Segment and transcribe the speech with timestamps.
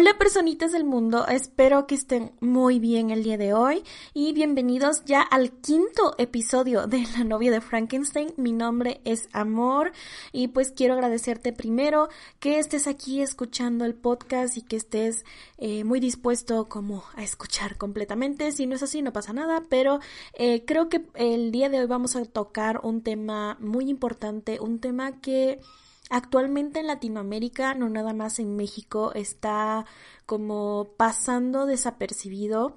[0.00, 3.84] Hola personitas del mundo, espero que estén muy bien el día de hoy
[4.14, 8.32] y bienvenidos ya al quinto episodio de La novia de Frankenstein.
[8.38, 9.92] Mi nombre es Amor
[10.32, 12.08] y pues quiero agradecerte primero
[12.38, 15.26] que estés aquí escuchando el podcast y que estés
[15.58, 18.52] eh, muy dispuesto como a escuchar completamente.
[18.52, 20.00] Si no es así no pasa nada, pero
[20.32, 24.80] eh, creo que el día de hoy vamos a tocar un tema muy importante, un
[24.80, 25.60] tema que
[26.10, 29.86] Actualmente en Latinoamérica, no nada más en México, está
[30.26, 32.74] como pasando desapercibido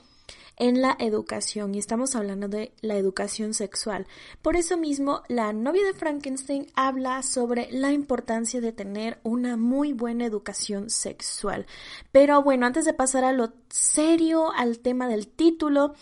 [0.58, 4.06] en la educación y estamos hablando de la educación sexual.
[4.42, 9.94] Por eso mismo, la novia de Frankenstein habla sobre la importancia de tener una muy
[9.94, 11.66] buena educación sexual.
[12.12, 15.96] Pero bueno, antes de pasar a lo serio, al tema del título,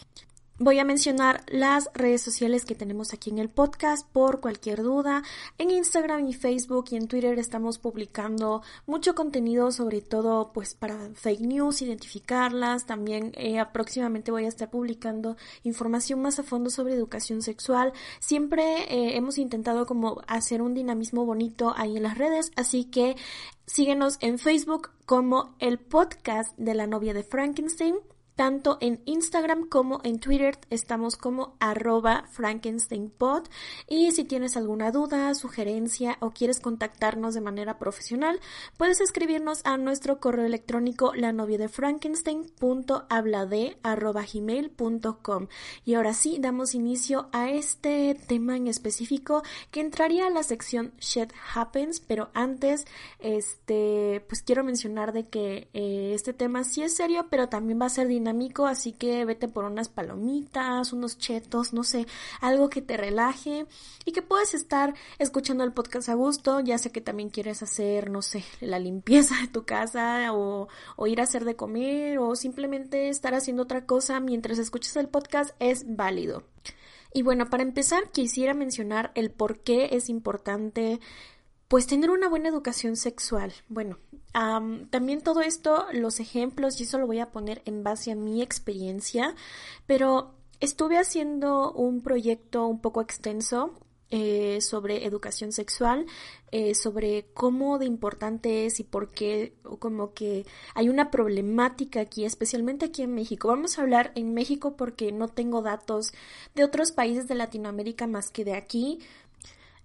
[0.64, 5.24] Voy a mencionar las redes sociales que tenemos aquí en el podcast por cualquier duda.
[5.58, 11.10] En Instagram y Facebook y en Twitter estamos publicando mucho contenido, sobre todo pues para
[11.16, 12.86] fake news, identificarlas.
[12.86, 17.92] También eh, próximamente voy a estar publicando información más a fondo sobre educación sexual.
[18.20, 23.16] Siempre eh, hemos intentado como hacer un dinamismo bonito ahí en las redes, así que
[23.66, 27.96] síguenos en Facebook como el podcast de la novia de Frankenstein
[28.36, 30.58] tanto en Instagram como en Twitter.
[30.70, 33.44] Estamos como arroba frankensteinpod.
[33.88, 38.40] Y si tienes alguna duda, sugerencia o quieres contactarnos de manera profesional,
[38.78, 41.70] puedes escribirnos a nuestro correo electrónico la novia de
[44.34, 45.48] gmail.com
[45.86, 50.94] y ahora sí damos inicio a este tema en específico que entraría a la sección
[51.00, 52.86] Shit Happens, pero antes
[53.20, 57.86] este pues quiero mencionar de que eh, este tema sí es serio, pero también va
[57.86, 58.21] a ser dinámico,
[58.68, 62.06] así que vete por unas palomitas, unos chetos, no sé,
[62.40, 63.66] algo que te relaje
[64.06, 68.10] y que puedas estar escuchando el podcast a gusto, ya sé que también quieres hacer,
[68.10, 72.36] no sé, la limpieza de tu casa o, o ir a hacer de comer o
[72.36, 76.44] simplemente estar haciendo otra cosa mientras escuchas el podcast es válido.
[77.14, 81.00] Y bueno, para empezar quisiera mencionar el por qué es importante
[81.72, 83.54] pues tener una buena educación sexual.
[83.70, 83.98] Bueno,
[84.34, 88.42] también todo esto, los ejemplos, y eso lo voy a poner en base a mi
[88.42, 89.36] experiencia,
[89.88, 96.08] pero estuve haciendo un proyecto un poco extenso eh, sobre educación sexual,
[96.52, 100.46] eh, sobre cómo de importante es y por qué, como que
[100.76, 103.48] hay una problemática aquí, especialmente aquí en México.
[103.48, 106.12] Vamos a hablar en México porque no tengo datos
[106.54, 109.00] de otros países de Latinoamérica más que de aquí,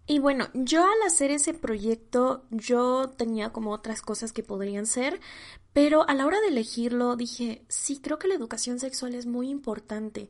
[0.07, 5.21] y bueno, yo al hacer ese proyecto, yo tenía como otras cosas que podrían ser,
[5.73, 9.51] pero a la hora de elegirlo dije, sí, creo que la educación sexual es muy
[9.51, 10.29] importante.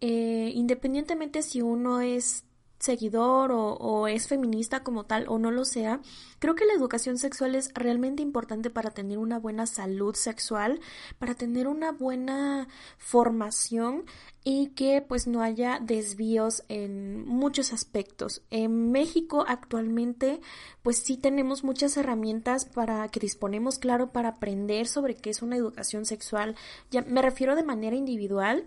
[0.00, 2.44] Eh, independientemente si uno es
[2.78, 6.00] seguidor o, es feminista como tal o no lo sea,
[6.38, 10.80] creo que la educación sexual es realmente importante para tener una buena salud sexual,
[11.18, 14.04] para tener una buena formación
[14.44, 18.42] y que pues no haya desvíos en muchos aspectos.
[18.50, 20.40] En México actualmente
[20.82, 25.56] pues sí tenemos muchas herramientas para que disponemos claro para aprender sobre qué es una
[25.56, 26.54] educación sexual.
[26.90, 28.66] Ya me refiero de manera individual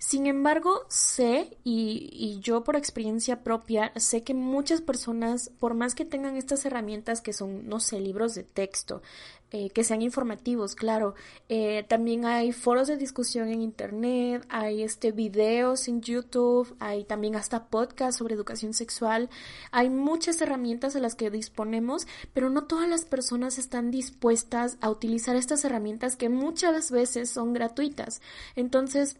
[0.00, 6.06] sin embargo, sé, y, yo por experiencia propia, sé que muchas personas, por más que
[6.06, 9.02] tengan estas herramientas que son, no sé, libros de texto,
[9.50, 11.16] eh, que sean informativos, claro,
[11.50, 17.36] eh, también hay foros de discusión en Internet, hay este videos en YouTube, hay también
[17.36, 19.28] hasta podcasts sobre educación sexual,
[19.70, 24.88] hay muchas herramientas de las que disponemos, pero no todas las personas están dispuestas a
[24.88, 28.22] utilizar estas herramientas que muchas veces son gratuitas.
[28.56, 29.18] Entonces,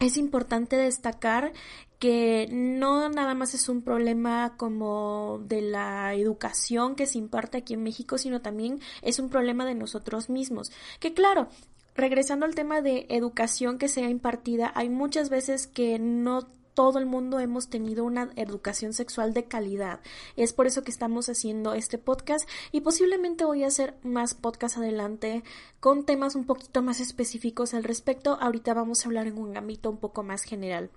[0.00, 1.52] es importante destacar
[1.98, 7.74] que no nada más es un problema como de la educación que se imparte aquí
[7.74, 10.70] en México, sino también es un problema de nosotros mismos.
[11.00, 11.48] Que claro,
[11.94, 17.06] regresando al tema de educación que sea impartida, hay muchas veces que no todo el
[17.06, 20.00] mundo hemos tenido una educación sexual de calidad.
[20.36, 24.78] Es por eso que estamos haciendo este podcast y posiblemente voy a hacer más podcasts
[24.78, 25.44] adelante
[25.80, 28.36] con temas un poquito más específicos al respecto.
[28.40, 30.90] Ahorita vamos a hablar en un ámbito un poco más general.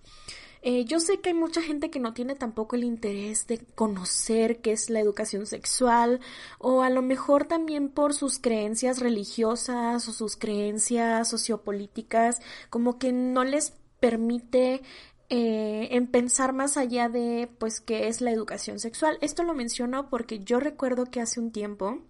[0.64, 4.60] Eh, yo sé que hay mucha gente que no tiene tampoco el interés de conocer
[4.60, 6.20] qué es la educación sexual
[6.58, 13.14] o a lo mejor también por sus creencias religiosas o sus creencias sociopolíticas como que
[13.14, 14.82] no les permite
[15.30, 19.18] eh, en pensar más allá de pues qué es la educación sexual.
[19.22, 22.02] Esto lo menciono porque yo recuerdo que hace un tiempo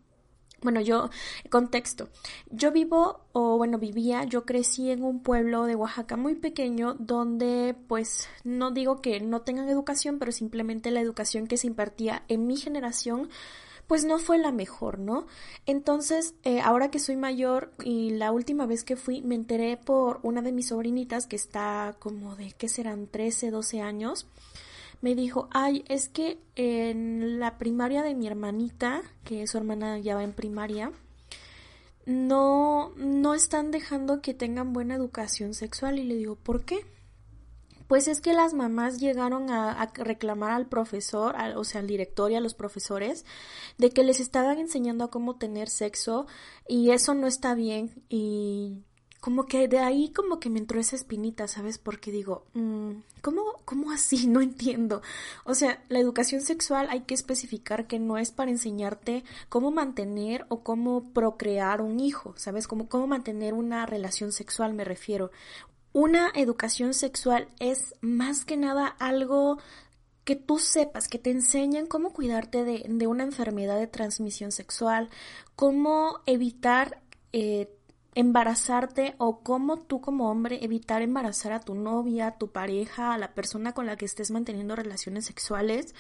[0.61, 1.09] bueno, yo,
[1.51, 2.09] contexto,
[2.49, 7.75] yo vivo, o bueno, vivía, yo crecí en un pueblo de Oaxaca muy pequeño donde,
[7.87, 12.47] pues, no digo que no tengan educación, pero simplemente la educación que se impartía en
[12.47, 13.29] mi generación,
[13.87, 15.25] pues no fue la mejor, ¿no?
[15.65, 20.19] Entonces, eh, ahora que soy mayor y la última vez que fui, me enteré por
[20.23, 23.07] una de mis sobrinitas que está como de, ¿qué serán?
[23.07, 24.27] 13, 12 años.
[25.01, 30.15] Me dijo, ay, es que en la primaria de mi hermanita, que su hermana ya
[30.15, 30.91] va en primaria,
[32.05, 35.99] no, no están dejando que tengan buena educación sexual.
[35.99, 36.85] Y le digo, ¿por qué?
[37.87, 42.35] Pues es que las mamás llegaron a, reclamar al profesor, o sea, al director y
[42.35, 43.25] a los profesores,
[43.77, 46.27] de que les estaban enseñando a cómo tener sexo
[46.67, 48.83] y eso no está bien y
[49.19, 51.77] como que de ahí como que me entró esa espinita, ¿sabes?
[51.77, 52.91] Porque digo, mm,
[53.21, 54.27] ¿cómo, ¿cómo así?
[54.27, 55.01] No entiendo.
[55.43, 60.45] O sea, la educación sexual hay que especificar que no es para enseñarte cómo mantener
[60.49, 62.67] o cómo procrear un hijo, ¿sabes?
[62.67, 65.31] Como cómo mantener una relación sexual, me refiero.
[65.99, 69.57] Una educación sexual es más que nada algo
[70.25, 75.09] que tú sepas, que te enseñan cómo cuidarte de, una enfermedad de transmisión sexual,
[75.55, 77.01] cómo evitar
[77.33, 77.75] eh,
[78.13, 83.17] embarazarte o cómo tú como hombre evitar embarazar a tu novia, a tu pareja, a
[83.17, 85.95] la persona con la que estés manteniendo relaciones sexuales.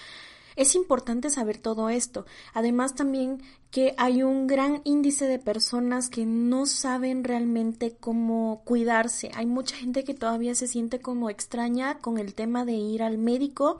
[0.57, 2.25] Es importante saber todo esto.
[2.51, 9.29] Además también que hay un gran índice de personas que no saben realmente cómo cuidarse.
[9.35, 13.19] Hay mucha gente que todavía se siente como extraña con el tema de ir al
[13.19, 13.79] médico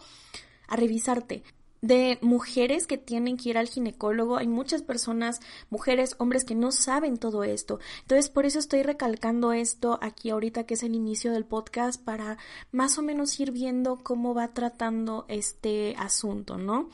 [0.67, 1.41] a revisarte
[1.81, 4.37] de mujeres que tienen que ir al ginecólogo.
[4.37, 5.39] Hay muchas personas,
[5.69, 7.79] mujeres, hombres que no saben todo esto.
[8.01, 12.37] Entonces, por eso estoy recalcando esto aquí ahorita que es el inicio del podcast para
[12.71, 16.89] más o menos ir viendo cómo va tratando este asunto, ¿no?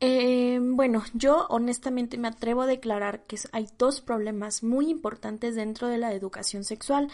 [0.00, 5.88] Eh, bueno, yo honestamente me atrevo a declarar que hay dos problemas muy importantes dentro
[5.88, 7.08] de la educación sexual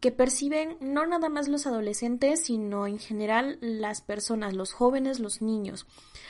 [0.00, 5.42] que perciben no nada más los adolescentes, sino en general las personas, los jóvenes, los
[5.42, 5.86] niños.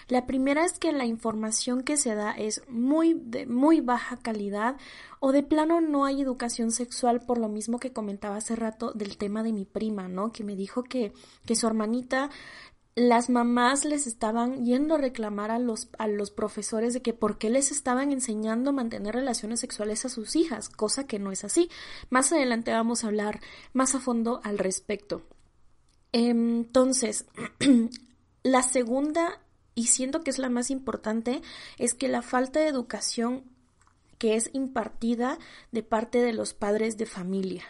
[0.08, 4.76] La primera es que la información que se da es muy de muy baja calidad
[5.20, 9.16] o de plano no hay educación sexual por lo mismo que comentaba hace rato del
[9.16, 10.32] tema de mi prima, ¿no?
[10.32, 11.12] Que me dijo que,
[11.46, 12.30] que su hermanita
[12.96, 17.38] las mamás les estaban yendo a reclamar a los, a los profesores de que por
[17.38, 21.44] qué les estaban enseñando a mantener relaciones sexuales a sus hijas, cosa que no es
[21.44, 21.70] así.
[22.10, 23.40] Más adelante vamos a hablar
[23.72, 25.22] más a fondo al respecto.
[26.12, 27.26] Entonces,
[28.42, 29.40] la segunda,
[29.74, 31.42] y siento que es la más importante,
[31.78, 33.44] es que la falta de educación
[34.18, 35.38] que es impartida
[35.72, 37.64] de parte de los padres de familia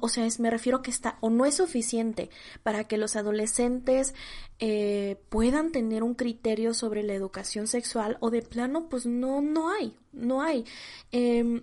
[0.00, 2.30] o sea, es, me refiero que está o no es suficiente
[2.62, 4.14] para que los adolescentes
[4.58, 9.70] eh, puedan tener un criterio sobre la educación sexual o de plano, pues no, no
[9.70, 10.64] hay, no hay.
[11.10, 11.62] Em,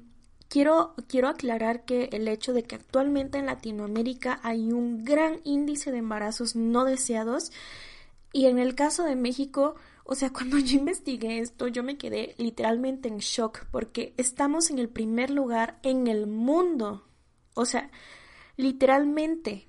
[0.50, 5.92] quiero, quiero aclarar que el hecho de que actualmente en Latinoamérica hay un gran índice
[5.92, 7.52] de embarazos no deseados
[8.34, 12.36] y en el caso de México, o sea, cuando yo investigué esto, yo me quedé
[12.38, 17.09] literalmente en shock porque estamos en el primer lugar en el mundo
[17.54, 17.92] o sea,
[18.58, 19.68] literalmente,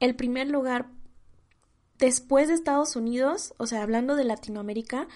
[0.00, 0.90] el primer lugar
[1.98, 5.08] después de Estados Unidos, o sea, hablando de Latinoamérica,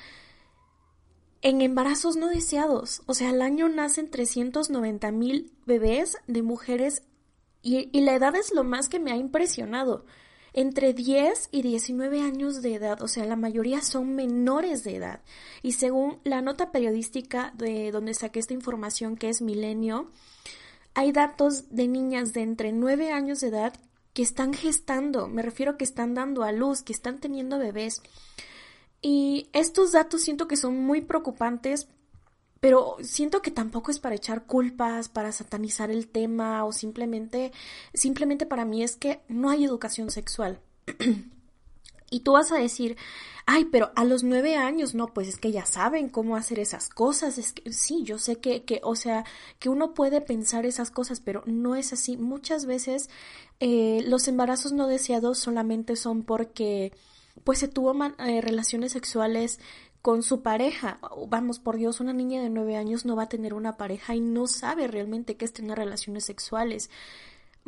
[1.43, 3.03] en embarazos no deseados.
[3.07, 7.03] O sea, al año nacen 390 mil bebés de mujeres
[7.63, 10.05] y, la edad es lo más que me ha impresionado.
[10.55, 15.21] Entre 10 y 19 años de edad, o sea, la mayoría son menores de edad.
[15.63, 20.11] Y según la nota periodística de donde saqué esta información, que es Milenio,
[20.99, 23.73] hay datos de niñas de entre 9 años de edad
[24.15, 28.03] que están gestando, me refiero que están dando a luz, que están teniendo bebés.
[29.01, 31.87] Y estos datos siento que son muy preocupantes,
[32.59, 37.53] pero siento que tampoco es para echar culpas, para satanizar el tema o simplemente,
[37.95, 40.61] simplemente para mí es que no hay educación sexual.
[42.11, 42.97] y tú vas a decir,
[43.47, 46.89] ay, pero a los nueve años, no, pues es que ya saben cómo hacer esas
[46.89, 49.25] cosas, es que sí, yo sé que, que o sea,
[49.59, 52.17] que uno puede pensar esas cosas, pero no es así.
[52.17, 53.09] Muchas veces
[53.61, 56.93] eh, los embarazos no deseados solamente son porque,
[57.45, 59.61] pues se tuvo eh, relaciones sexuales
[60.03, 61.01] con su pareja.
[61.29, 64.21] Vamos, por Dios, una niña de nueve años no va a tener una pareja y
[64.21, 66.91] no sabe realmente qué es tener relaciones sexuales.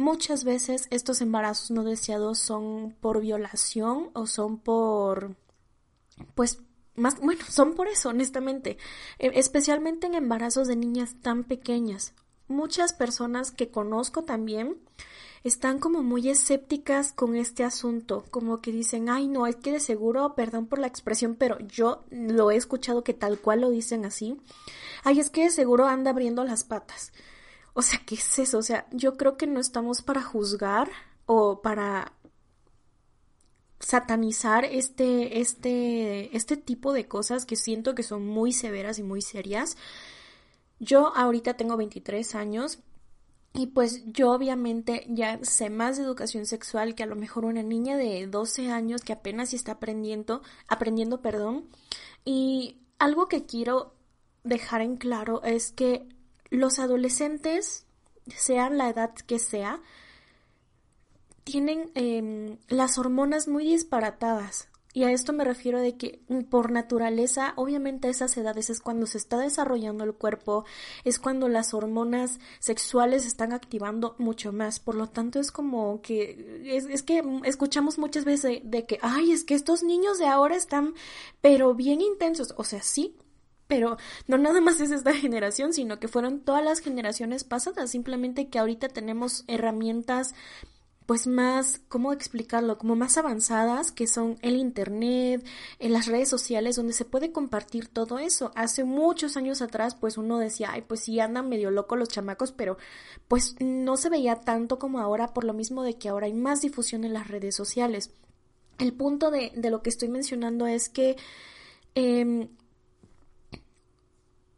[0.01, 5.37] Muchas veces estos embarazos no deseados son por violación o son por
[6.35, 6.63] pues
[6.95, 8.79] más, bueno, son por eso, honestamente,
[9.19, 12.15] e, especialmente en embarazos de niñas tan pequeñas.
[12.49, 14.79] Muchas personas que conozco también
[15.45, 19.81] están como muy escépticas con este asunto, como que dicen, ay no, es que de
[19.81, 24.07] seguro, perdón por la expresión, pero yo lo he escuchado que tal cual lo dicen
[24.07, 24.41] así,
[25.05, 27.13] ay es que de seguro anda abriendo las patas.
[27.75, 28.59] O sea, ¿qué es eso?
[28.59, 30.91] O sea, yo creo que no estamos para juzgar
[31.27, 32.13] o para
[33.81, 39.23] satanizar este, este, este tipo de cosas que siento que son muy severas y muy
[39.23, 39.77] serias.
[40.79, 42.79] Yo ahorita tengo 23 años
[43.53, 47.63] y pues yo obviamente ya sé más de educación sexual que a lo mejor una
[47.63, 51.69] niña de 12 años que apenas está aprendiendo, aprendiendo, perdón.
[52.25, 53.95] Y algo que quiero
[54.45, 56.07] dejar en claro es que
[56.51, 57.87] los adolescentes,
[58.37, 59.81] sean la edad que sea,
[61.45, 64.69] tienen em, las hormonas muy disparatadas.
[64.93, 68.81] Y a esto me refiero de que mm, por naturaleza, obviamente a esas edades es
[68.81, 70.65] cuando se está desarrollando el cuerpo,
[71.05, 74.81] es cuando las hormonas sexuales se están activando mucho más.
[74.81, 79.45] Por lo tanto, es como que, es, que escuchamos muchas veces de, que, ay, es
[79.45, 80.95] que estos niños de ahora están,
[81.41, 82.53] pero bien intensos.
[82.57, 83.17] O sea, sí,
[83.71, 83.97] pero
[84.27, 88.59] no nada más es esta generación, sino que fueron todas las generaciones pasadas, simplemente que
[88.59, 90.35] ahorita tenemos herramientas
[91.07, 92.79] pues más, ¿cómo explicarlo?
[92.79, 95.45] Como más avanzadas, que son el Internet,
[95.81, 98.53] en las redes sociales, donde se puede compartir todo eso.
[98.55, 102.53] Hace muchos años atrás, pues uno decía, ay, pues sí andan medio locos los chamacos,
[102.53, 102.77] pero
[103.27, 106.61] pues no se veía tanto como ahora, por lo mismo de que ahora hay más
[106.61, 108.13] difusión en las redes sociales.
[108.79, 111.17] El punto de, de lo que estoy mencionando es que
[111.97, 112.49] eh,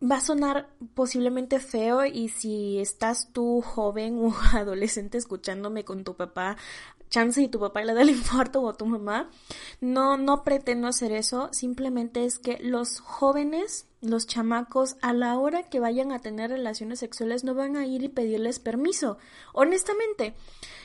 [0.02, 6.16] va a sonar posiblemente feo y si estás tú joven o adolescente escuchándome con tu
[6.16, 6.56] papá,
[7.08, 9.30] chance y tu papá le da el infarto o tu mamá,
[9.80, 15.62] no, no pretendo hacer eso, simplemente es que los jóvenes, los chamacos, a la hora
[15.62, 19.18] que vayan a tener relaciones sexuales no van a ir y pedirles permiso,
[19.52, 20.34] honestamente.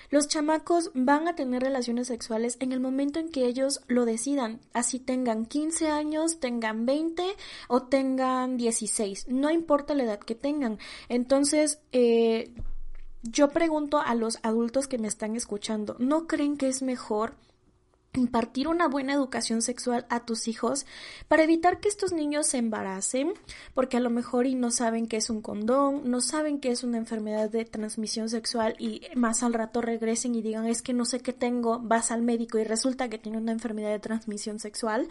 [0.10, 4.62] Los chamacos van a tener relaciones sexuales en el momento en que ellos lo decidan,
[4.74, 7.24] así tengan 15 años, tengan 20
[7.68, 10.80] o tengan 16, no importa la edad que tengan.
[11.10, 12.54] Entonces, eh,
[13.24, 17.36] yo pregunto a los adultos que me están escuchando, ¿no creen que es mejor
[18.18, 20.86] impartir una buena educación sexual a tus hijos
[21.28, 23.34] para evitar que estos niños se embaracen,
[23.74, 26.84] porque a lo mejor y no saben qué es un condón, no saben qué es
[26.84, 31.06] una enfermedad de transmisión sexual y más al rato regresen y digan es que no
[31.06, 35.08] sé qué tengo, vas al médico y resulta que tiene una enfermedad de transmisión sexual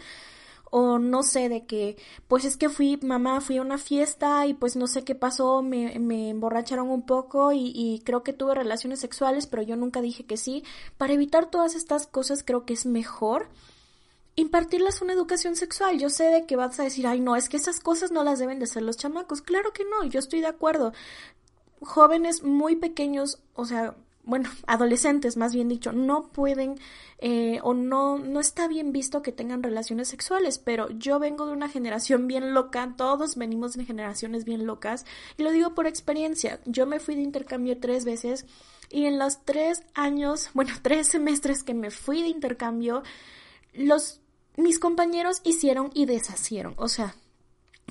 [0.71, 1.97] o no sé de que
[2.27, 5.61] pues es que fui mamá fui a una fiesta y pues no sé qué pasó
[5.61, 10.01] me, me emborracharon un poco y, y, creo que tuve relaciones sexuales pero yo nunca
[10.01, 10.63] dije que sí.
[10.97, 13.49] Para evitar todas estas cosas creo que es mejor
[14.35, 15.97] impartirles una educación sexual.
[15.97, 18.39] Yo sé de que vas a decir ay no es que esas cosas no las
[18.39, 20.93] deben de hacer los chamacos claro que no yo estoy de acuerdo.
[21.81, 23.95] Jóvenes muy pequeños o sea
[24.27, 26.75] bueno, adolescentes más bien dicho, no pueden
[27.19, 31.53] eh, o no, no está bien visto que tengan relaciones sexuales, pero yo vengo de
[31.53, 35.05] una generación bien loca, todos venimos de generaciones bien locas,
[35.37, 38.45] y lo digo por experiencia, yo me fui de intercambio tres veces
[38.89, 43.01] y en los tres años, bueno, tres semestres que me fui de intercambio,
[43.73, 44.21] los
[44.57, 47.15] mis compañeros hicieron y deshacieron, o sea,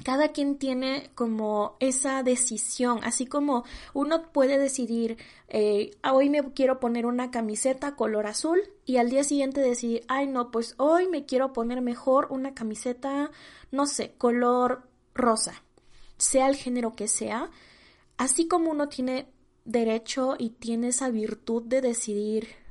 [0.04, 5.16] cada quien tiene como esa decisión, así como uno puede decidir,
[5.48, 10.04] eh, ah, hoy me quiero poner una camiseta color azul y al día siguiente decidir,
[10.08, 13.30] ay no, pues hoy me quiero poner mejor una camiseta,
[13.70, 15.62] no sé, color rosa,
[16.18, 17.50] sea el género que sea,
[18.16, 19.28] así como uno tiene
[19.64, 22.65] derecho y tiene esa virtud de decidir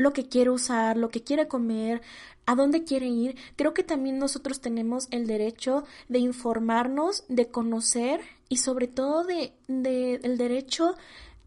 [0.00, 2.00] lo que quiere usar, lo que quiere comer,
[2.46, 8.20] a dónde quiere ir, creo que también nosotros tenemos el derecho de informarnos, de conocer
[8.48, 10.96] y sobre todo de, de el derecho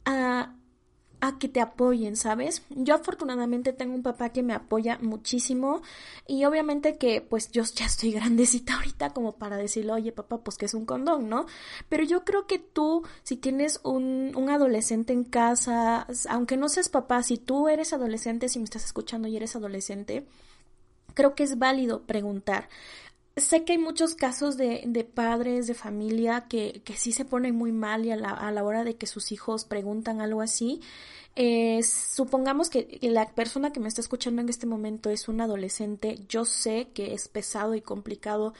[0.05, 0.53] a
[1.23, 2.63] a que te apoyen, ¿sabes?
[2.69, 5.81] Yo afortunadamente tengo un papá que me apoya muchísimo
[6.27, 10.57] y obviamente que pues yo ya estoy grandecita ahorita como para decirle, oye papá, pues
[10.57, 11.45] que es un condón, ¿no?
[11.87, 16.89] Pero yo creo que tú, si tienes un, un adolescente en casa, aunque no seas
[16.89, 20.27] papá, si tú eres adolescente, si me estás escuchando y eres adolescente,
[21.13, 22.67] creo que es válido preguntar.
[23.35, 27.55] Sé que hay muchos casos de, de padres, de familia, que, que, sí se ponen
[27.55, 30.81] muy mal y a la, a la hora de que sus hijos preguntan algo así.
[31.35, 36.19] Eh, supongamos que la persona que me está escuchando en este momento es un adolescente.
[36.29, 38.53] Yo sé que es pesado y complicado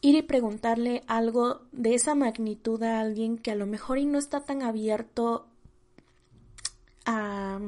[0.00, 4.18] ir y preguntarle algo de esa magnitud a alguien que a lo mejor y no
[4.18, 5.46] está tan abierto
[7.06, 7.60] a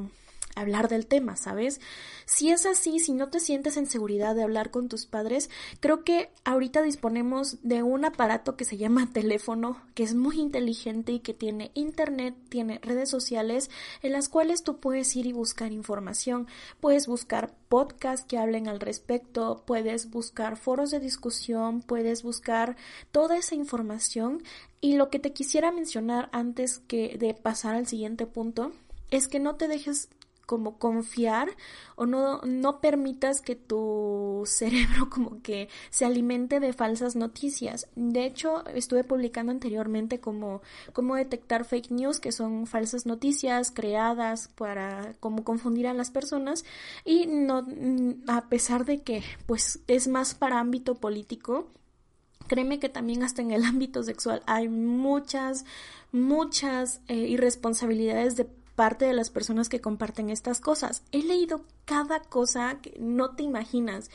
[0.54, 1.80] hablar del tema, ¿sabes?
[2.26, 6.04] Si es así, si no te sientes en seguridad de hablar con tus padres, creo
[6.04, 11.20] que ahorita disponemos de un aparato que se llama teléfono, que es muy inteligente y
[11.20, 13.70] que tiene internet, tiene redes sociales
[14.02, 16.46] en las cuales tú puedes ir y buscar información,
[16.80, 22.76] puedes buscar podcasts que hablen al respecto, puedes buscar foros de discusión, puedes buscar
[23.12, 24.42] toda esa información
[24.80, 28.72] y lo que te quisiera mencionar antes que de pasar al siguiente punto
[29.10, 30.08] es que no te dejes
[30.50, 31.48] como confiar
[31.94, 37.86] o no, no permitas que tu cerebro como que se alimente de falsas noticias.
[37.94, 40.60] De hecho, estuve publicando anteriormente como
[40.92, 46.64] cómo detectar fake news, que son falsas noticias creadas para como confundir a las personas
[47.04, 47.64] y no
[48.26, 51.68] a pesar de que pues es más para ámbito político,
[52.48, 55.64] créeme que también hasta en el ámbito sexual hay muchas,
[56.10, 58.48] muchas eh, irresponsabilidades de
[58.80, 61.02] parte de las personas que comparten estas cosas.
[61.12, 64.10] He leído cada cosa que no te imaginas.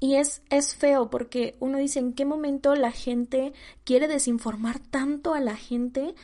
[0.00, 3.52] Y es, es feo porque uno dice en qué momento la gente
[3.84, 6.16] quiere desinformar tanto a la gente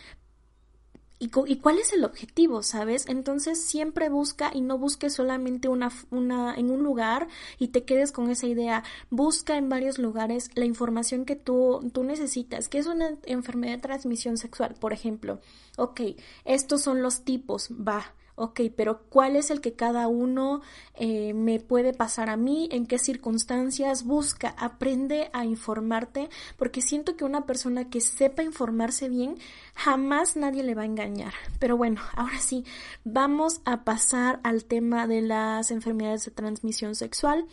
[1.19, 3.07] ¿Y, ¿Y, cuál es el objetivo, sabes?
[3.09, 8.13] Entonces siempre busca y no busques solamente una, una, en un lugar y te quedes
[8.13, 8.85] con esa idea.
[9.09, 12.69] Busca en varios lugares la información que tú, tú necesitas.
[12.69, 14.75] ¿Qué es una enfermedad de transmisión sexual?
[14.79, 15.41] Por ejemplo,
[15.79, 16.03] ok,
[16.45, 20.61] estos son los tipos, va ok, pero ¿cuál es el que cada uno
[20.95, 22.69] eh, me puede pasar a mí?
[22.71, 24.05] ¿En qué circunstancias?
[24.05, 29.37] Busca, aprende a informarte, porque siento que una persona que sepa informarse bien,
[29.75, 31.33] jamás nadie le va a engañar.
[31.59, 32.65] Pero bueno, ahora sí,
[33.05, 37.47] vamos a pasar al tema de las enfermedades de transmisión sexual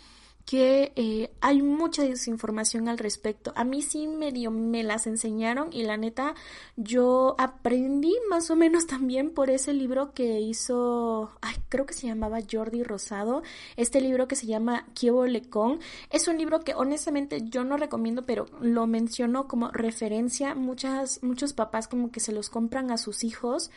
[0.45, 3.53] que eh, hay mucha desinformación al respecto.
[3.55, 6.35] A mí sí medio me las enseñaron y la neta
[6.75, 12.07] yo aprendí más o menos también por ese libro que hizo, ay, creo que se
[12.07, 13.43] llamaba Jordi Rosado,
[13.77, 15.79] este libro que se llama Kievo Lecón.
[16.09, 20.55] Es un libro que honestamente yo no recomiendo, pero lo menciono como referencia.
[20.55, 23.71] Muchas, muchos papás como que se los compran a sus hijos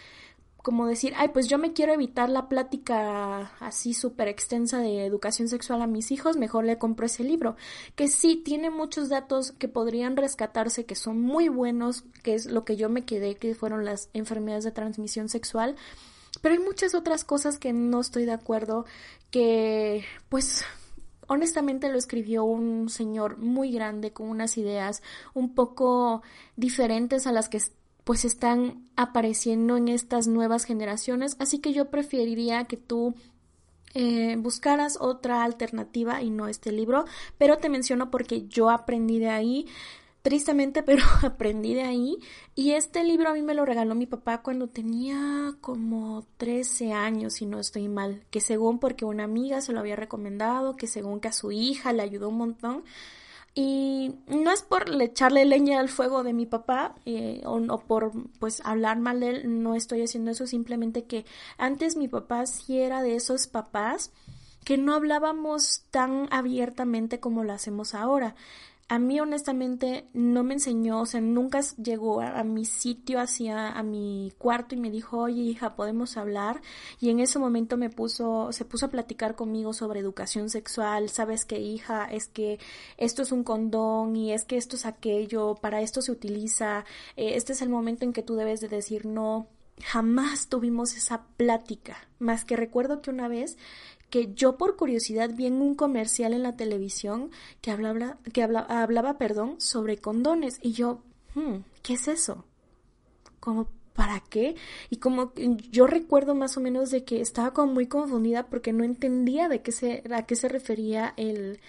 [0.67, 5.47] como decir, ay, pues yo me quiero evitar la plática así súper extensa de educación
[5.47, 7.55] sexual a mis hijos, mejor le compro ese libro,
[7.95, 12.65] que sí tiene muchos datos que podrían rescatarse, que son muy buenos, que es lo
[12.65, 15.77] que yo me quedé, que fueron las enfermedades de transmisión sexual,
[16.43, 18.87] pero hay muchas otras cosas que no estoy de acuerdo,
[19.31, 20.65] que pues
[21.29, 25.01] honestamente lo escribió un señor muy grande con unas ideas
[25.33, 26.23] un poco
[26.57, 27.61] diferentes a las que
[28.07, 33.17] pues están apareciendo en estas nuevas generaciones, así que yo preferiría que tú
[33.95, 37.05] eh, buscaras otra alternativa y no este libro,
[37.37, 39.67] pero te menciono porque yo aprendí de ahí,
[40.23, 42.19] tristemente, pero aprendí de ahí
[42.55, 47.35] y este libro a mí me lo regaló mi papá cuando tenía como 13 años,
[47.35, 51.19] si no estoy mal, que según porque una amiga se lo había recomendado, que según
[51.19, 52.85] que a su hija le ayudó un montón.
[53.59, 58.13] Y no es por echarle leña al fuego de mi papá eh, o, o, por
[58.39, 61.25] pues hablar mal de él, no estoy haciendo eso, simplemente que
[61.57, 64.13] antes mi papá sí era de esos papás
[64.63, 68.35] que no hablábamos tan abiertamente como lo hacemos ahora
[68.89, 73.83] a mí honestamente no me enseñó, o sea, nunca llegó a, mi sitio hacia a
[73.83, 76.63] mi cuarto y me dijo, oye hija, podemos hablar.
[77.01, 81.45] Y en ese momento me puso, se puso a platicar conmigo sobre educación sexual, sabes
[81.45, 82.61] que hija, es que
[82.97, 86.85] esto es un condón y es que esto es aquello, para esto se utiliza,
[87.17, 89.49] eh, este es el momento en que tú debes de decir no.
[89.83, 93.59] Jamás tuvimos esa plática, más que recuerdo que una vez
[94.11, 99.19] que yo por curiosidad vi en un comercial en la televisión que hablaba, que hablaba,
[99.19, 101.03] perdón, sobre condones y yo,
[101.35, 102.45] hmm, ¿qué es eso?
[103.41, 104.57] Como, ¿para qué?
[104.91, 105.33] Y como
[105.71, 109.63] yo recuerdo más o menos de que estaba como muy confundida porque no entendía de
[109.63, 111.61] qué se, a qué se refería el,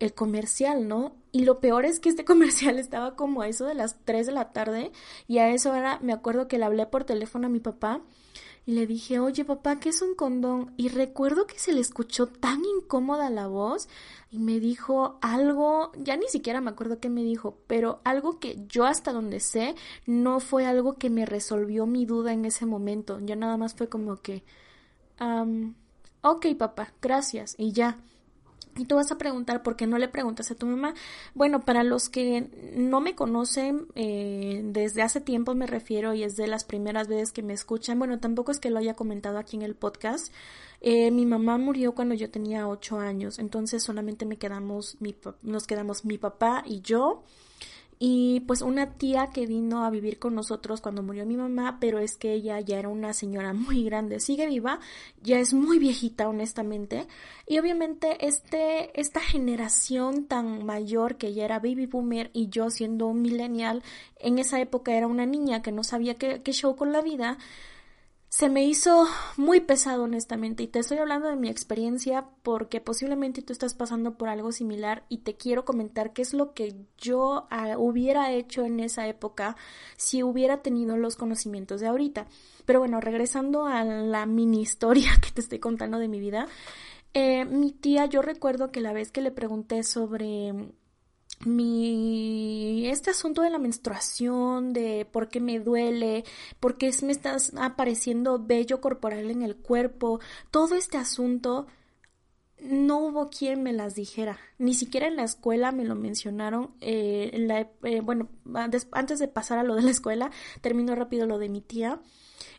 [0.00, 1.14] el comercial, ¿no?
[1.32, 4.32] Y lo peor es que este comercial estaba como a eso de las 3 de
[4.32, 4.90] la tarde
[5.28, 8.02] y a eso ahora me acuerdo que le hablé por teléfono a mi papá
[8.66, 10.72] y le dije, oye papá, ¿qué es un condón?
[10.76, 13.88] Y recuerdo que se le escuchó tan incómoda la voz
[14.28, 18.58] y me dijo algo, ya ni siquiera me acuerdo qué me dijo, pero algo que
[18.68, 23.20] yo hasta donde sé no fue algo que me resolvió mi duda en ese momento.
[23.20, 24.42] Ya nada más fue como que,
[25.20, 25.74] um,
[26.22, 27.98] ok papá, gracias y ya.
[28.76, 30.94] Y tú vas a preguntar por qué no le preguntas a tu mamá.
[31.34, 36.36] Bueno, para los que no me conocen, eh, desde hace tiempo me refiero y es
[36.36, 37.98] de las primeras veces que me escuchan.
[37.98, 40.32] Bueno, tampoco es que lo haya comentado aquí en el podcast.
[40.80, 45.66] Eh, mi mamá murió cuando yo tenía ocho años, entonces solamente me quedamos, mi, nos
[45.66, 47.24] quedamos mi papá y yo
[47.98, 51.98] y pues una tía que vino a vivir con nosotros cuando murió mi mamá, pero
[51.98, 54.80] es que ella ya era una señora muy grande, sigue viva,
[55.22, 57.06] ya es muy viejita honestamente,
[57.46, 63.06] y obviamente este esta generación tan mayor que ya era baby boomer y yo siendo
[63.06, 63.82] un millennial,
[64.18, 67.38] en esa época era una niña que no sabía qué, qué show con la vida,
[68.36, 69.06] se me hizo
[69.38, 74.18] muy pesado honestamente y te estoy hablando de mi experiencia porque posiblemente tú estás pasando
[74.18, 78.66] por algo similar y te quiero comentar qué es lo que yo ah, hubiera hecho
[78.66, 79.56] en esa época
[79.96, 82.26] si hubiera tenido los conocimientos de ahorita.
[82.66, 86.46] Pero bueno, regresando a la mini historia que te estoy contando de mi vida,
[87.14, 90.52] eh, mi tía, yo recuerdo que la vez que le pregunté sobre
[91.44, 96.24] mi este asunto de la menstruación, de por qué me duele,
[96.60, 100.20] por qué me está apareciendo vello corporal en el cuerpo,
[100.50, 101.66] todo este asunto
[102.60, 106.74] no hubo quien me las dijera, ni siquiera en la escuela me lo mencionaron.
[106.80, 110.30] Eh, la, eh, bueno, antes de pasar a lo de la escuela,
[110.62, 112.00] termino rápido lo de mi tía.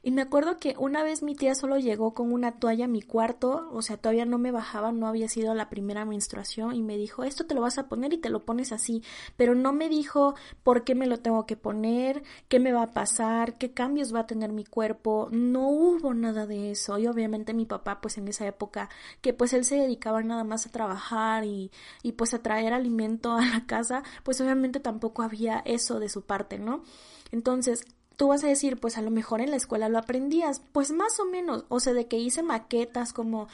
[0.03, 3.01] Y me acuerdo que una vez mi tía solo llegó con una toalla a mi
[3.01, 6.97] cuarto, o sea, todavía no me bajaba, no había sido la primera menstruación, y me
[6.97, 9.03] dijo, esto te lo vas a poner y te lo pones así,
[9.35, 12.93] pero no me dijo por qué me lo tengo que poner, qué me va a
[12.93, 16.97] pasar, qué cambios va a tener mi cuerpo, no hubo nada de eso.
[16.97, 18.89] Y obviamente mi papá, pues en esa época,
[19.21, 21.71] que pues él se dedicaba nada más a trabajar y,
[22.03, 26.23] y pues a traer alimento a la casa, pues obviamente tampoco había eso de su
[26.23, 26.83] parte, ¿no?
[27.31, 27.83] Entonces,
[28.17, 31.19] Tú vas a decir, pues a lo mejor en la escuela lo aprendías, pues más
[31.19, 33.47] o menos, o sea, de que hice maquetas como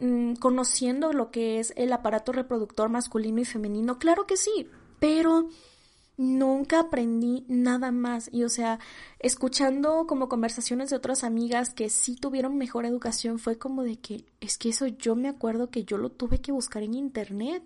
[0.00, 4.68] mm, conociendo lo que es el aparato reproductor masculino y femenino, claro que sí,
[4.98, 5.48] pero
[6.20, 8.78] nunca aprendí nada más y o sea,
[9.20, 14.26] escuchando como conversaciones de otras amigas que sí tuvieron mejor educación fue como de que
[14.40, 17.62] es que eso yo me acuerdo que yo lo tuve que buscar en internet.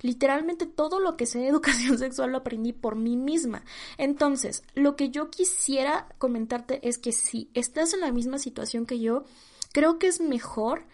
[0.00, 3.64] Literalmente todo lo que sé de educación sexual lo aprendí por mí misma.
[3.98, 9.00] Entonces, lo que yo quisiera comentarte es que si estás en la misma situación que
[9.00, 9.24] yo,
[9.72, 10.86] creo que es mejor,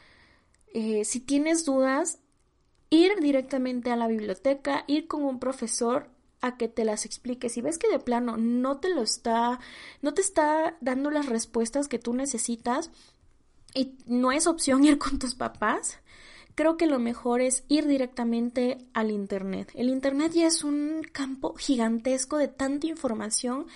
[0.74, 2.18] eh, si tienes dudas,
[2.90, 7.48] ir directamente a la biblioteca, ir con un profesor a que te las explique.
[7.48, 9.59] Si ves que de plano no te lo está,
[10.03, 12.90] no te está dando las respuestas que tú necesitas
[13.74, 15.98] y no es opción ir con tus papás,
[16.59, 19.71] creo que lo mejor es ir directamente al Internet.
[19.77, 23.66] El Internet ya es un campo gigantesco de tanta información.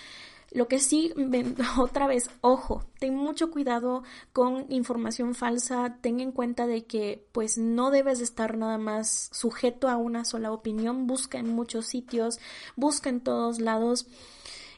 [0.51, 1.13] Lo que sí,
[1.77, 7.57] otra vez, ojo, ten mucho cuidado con información falsa, ten en cuenta de que pues
[7.57, 12.37] no debes estar nada más sujeto a una sola opinión, busca en muchos sitios,
[12.75, 14.07] busca en todos lados.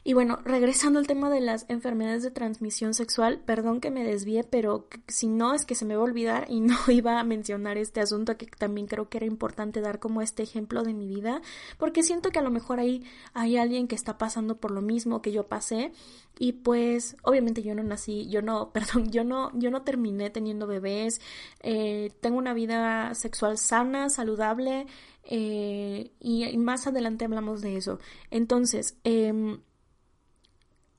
[0.06, 4.44] Y bueno, regresando al tema de las enfermedades de transmisión sexual, perdón que me desvíe,
[4.44, 7.76] pero si no es que se me va a olvidar y no iba a mencionar
[7.76, 11.42] este asunto que también creo que era importante dar como este ejemplo de mi vida,
[11.76, 13.02] porque siento que a lo mejor ahí
[13.34, 15.90] hay alguien que está pasando por lo mismo que yo pasé
[16.38, 20.68] y pues obviamente yo no nací, yo no, perdón, yo no, yo no terminé teniendo
[20.68, 21.20] bebés,
[21.64, 24.86] eh, tengo una vida sexual sana, saludable
[25.24, 27.98] eh, y, más adelante hablamos de eso.
[28.30, 29.58] Entonces, eh,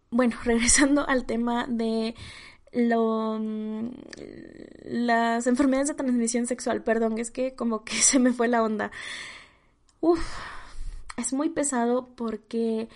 [0.10, 2.15] bueno, regresando al tema de
[2.74, 3.89] lo, mm,
[4.84, 8.91] las enfermedades de transmisión sexual, perdón, es que como que se me fue la onda.
[10.00, 10.22] Uf,
[11.17, 12.88] es muy pesado porque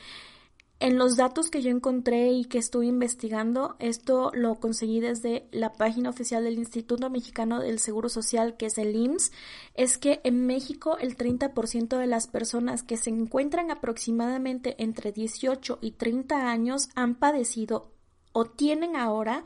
[0.81, 5.73] en los datos que yo encontré y que estuve investigando, esto lo conseguí desde la
[5.73, 9.31] página oficial del Instituto Mexicano del Seguro Social, que es el IMSS,
[9.75, 15.77] es que en México el 30% de las personas que se encuentran aproximadamente entre 18
[15.81, 17.93] y 30 años han padecido
[18.33, 19.43] o tienen ahora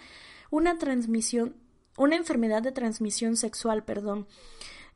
[0.51, 1.57] una transmisión,
[1.97, 4.25] una enfermedad de transmisión sexual, perdón.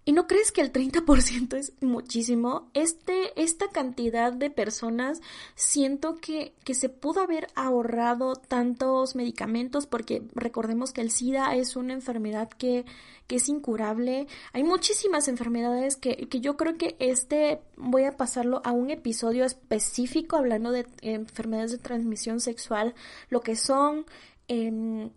[0.09, 2.71] ¿Y no crees que el 30% es muchísimo?
[2.73, 5.21] Este, esta cantidad de personas
[5.53, 11.75] siento que, que se pudo haber ahorrado tantos medicamentos porque recordemos que el SIDA es
[11.75, 12.85] una enfermedad que,
[13.27, 14.25] que es incurable.
[14.51, 19.45] Hay muchísimas enfermedades que, que yo creo que este voy a pasarlo a un episodio
[19.45, 22.95] específico hablando de enfermedades de transmisión sexual,
[23.29, 24.07] lo que son,
[24.47, 25.11] eh,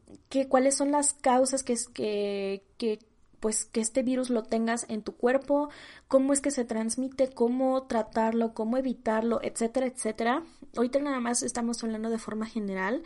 [0.51, 2.99] cuáles son las causas que, que, que
[3.43, 5.69] pues que este virus lo tengas en tu cuerpo,
[6.07, 10.45] cómo es que se transmite, cómo tratarlo, cómo evitarlo, etcétera, etcétera.
[10.77, 13.03] Ahorita nada más estamos hablando de forma general.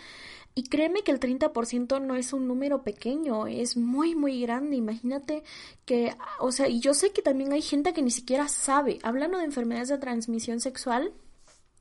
[0.54, 4.76] Y créeme que el 30% no es un número pequeño, es muy, muy grande.
[4.76, 5.42] Imagínate
[5.86, 8.98] que, o sea, y yo sé que también hay gente que ni siquiera sabe.
[9.02, 11.14] Hablando de enfermedades de transmisión sexual,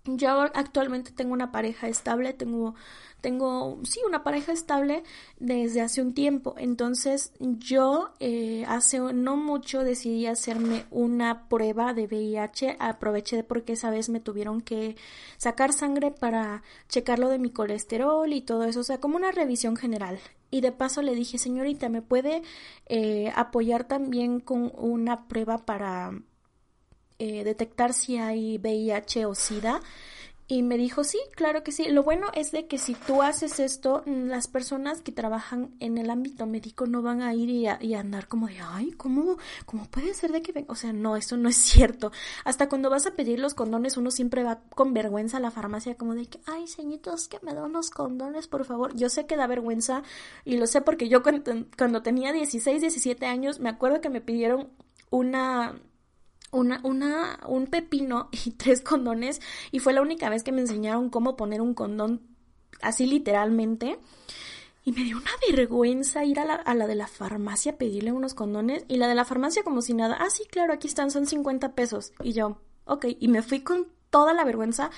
[0.05, 2.75] yo actualmente tengo una pareja estable, tengo
[3.25, 5.01] tengo, sí, una pareja estable
[5.39, 6.53] desde hace un tiempo.
[6.59, 12.77] Entonces yo eh, hace no mucho decidí hacerme una prueba de VIH.
[12.79, 14.95] Aproveché porque esa vez me tuvieron que
[15.37, 18.81] sacar sangre para checar de mi colesterol y todo eso.
[18.81, 20.19] O sea, como una revisión general.
[20.51, 22.43] Y de paso le dije, señorita, ¿me puede
[22.85, 26.11] eh, apoyar también con una prueba para
[27.19, 29.81] eh, detectar si hay VIH o SIDA?
[30.47, 31.85] Y me dijo, sí, claro que sí.
[31.85, 36.11] Lo bueno es de que si tú haces esto, las personas que trabajan en el
[36.11, 40.13] ámbito médico no van a ir y a, andar como de, ay, ¿cómo, ¿cómo puede
[40.13, 40.65] ser de que ven?
[40.67, 42.11] O sea, no, eso no es cierto.
[42.43, 45.95] Hasta cuando vas a pedir los condones, uno siempre va con vergüenza a la farmacia
[45.95, 48.95] como de que, ay, señitos, que me dan unos condones, por favor.
[48.95, 50.03] Yo sé que da vergüenza
[50.43, 54.21] y lo sé porque yo cuando, cuando tenía 16, 17 años, me acuerdo que me
[54.21, 54.69] pidieron
[55.09, 55.81] una
[56.55, 59.41] una, una, un pepino y tres condones
[59.71, 62.21] y fue la única vez que me enseñaron cómo poner un condón
[62.81, 63.99] así literalmente.
[64.87, 68.11] Y me dio una vergüenza ir a la, a la de la farmacia a pedirle
[68.11, 71.09] unos condones y la de la farmacia como si nada, ah sí, claro, aquí están,
[71.09, 72.13] son 50 pesos.
[72.21, 74.91] Y yo, ok, y me fui con toda la vergüenza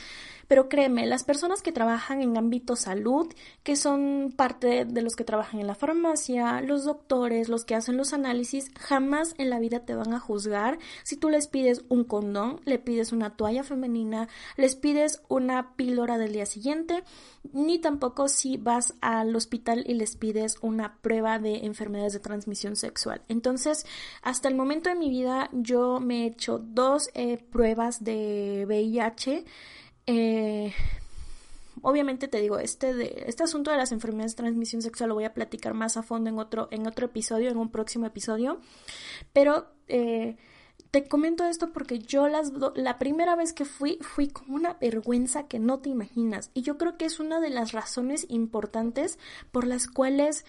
[0.47, 3.27] pero créeme, las personas que trabajan en ámbito salud,
[3.63, 7.97] que son parte de los que trabajan en la farmacia, los doctores, los que hacen
[7.97, 12.03] los análisis, jamás en la vida te van a juzgar si tú les pides un
[12.03, 17.03] condón, le pides una toalla femenina, les pides una píldora del día siguiente,
[17.53, 22.75] ni tampoco si vas al hospital y les pides una prueba de enfermedades de transmisión
[22.75, 23.21] sexual.
[23.27, 23.85] Entonces,
[24.21, 29.45] hasta el momento de mi vida yo me he hecho dos eh, pruebas de VIH
[30.07, 30.73] eh,
[31.81, 35.33] obviamente te digo, este, este asunto de las enfermedades de transmisión sexual lo voy a
[35.33, 38.59] platicar más a fondo en otro, en otro episodio, en un próximo episodio.
[39.33, 40.37] Pero eh,
[40.91, 45.47] te comento esto porque yo las, la primera vez que fui, fui con una vergüenza
[45.47, 46.51] que no te imaginas.
[46.53, 49.19] Y yo creo que es una de las razones importantes
[49.51, 50.45] por las cuales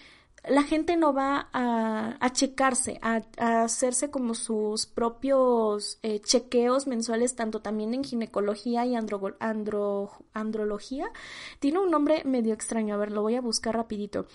[0.47, 3.21] la gente no va a, checarse, a,
[3.63, 9.37] hacerse como sus propios eh, chequeos mensuales, tanto también en ginecología y andro,
[10.33, 11.11] andrología.
[11.59, 14.27] Tiene un nombre medio extraño, a ver, lo voy a buscar rapidito.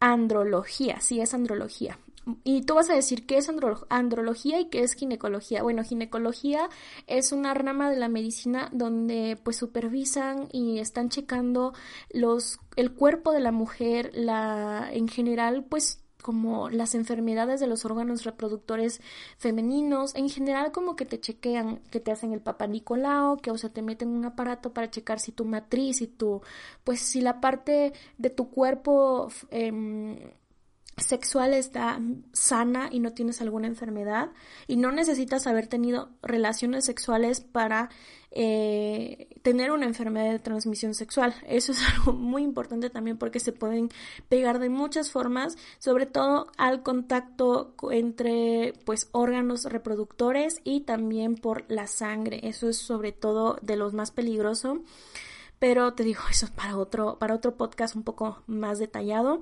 [0.00, 1.98] Andrología, sí, es andrología.
[2.44, 3.50] Y tú vas a decir qué es
[3.88, 5.62] andrología y qué es ginecología.
[5.62, 6.68] Bueno, ginecología
[7.06, 11.72] es una rama de la medicina donde pues supervisan y están checando
[12.12, 17.84] los el cuerpo de la mujer, la en general pues como las enfermedades de los
[17.84, 19.00] órganos reproductores
[19.38, 23.58] femeninos, en general como que te chequean, que te hacen el papá Nicolau, que o
[23.58, 26.42] sea te meten un aparato para checar si tu matriz y tu,
[26.84, 30.36] pues si la parte de tu cuerpo eh,
[30.96, 31.98] sexual está
[32.32, 34.30] sana y no tienes alguna enfermedad
[34.66, 37.90] y no necesitas haber tenido relaciones sexuales para
[38.32, 41.34] eh, tener una enfermedad de transmisión sexual.
[41.46, 43.88] Eso es algo muy importante también porque se pueden
[44.28, 51.64] pegar de muchas formas, sobre todo al contacto entre pues órganos reproductores y también por
[51.68, 52.40] la sangre.
[52.44, 54.78] Eso es sobre todo de los más peligrosos.
[55.58, 59.40] Pero te digo, eso es para otro, para otro podcast un poco más detallado.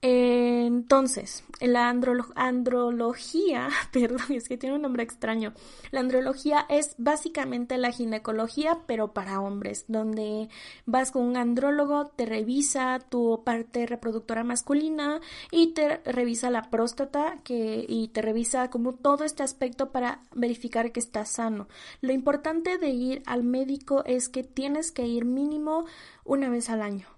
[0.00, 5.54] Entonces, la andrología, perdón, es que tiene un nombre extraño.
[5.90, 10.48] La andrología es básicamente la ginecología, pero para hombres, donde
[10.86, 17.38] vas con un andrólogo, te revisa tu parte reproductora masculina y te revisa la próstata
[17.42, 21.66] que, y te revisa como todo este aspecto para verificar que estás sano.
[22.02, 25.86] Lo importante de ir al médico es que tienes que ir mínimo
[26.24, 27.17] una vez al año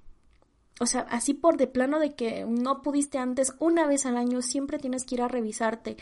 [0.81, 4.41] o sea, así por de plano de que no pudiste antes, una vez al año
[4.41, 5.99] siempre tienes que ir a revisarte.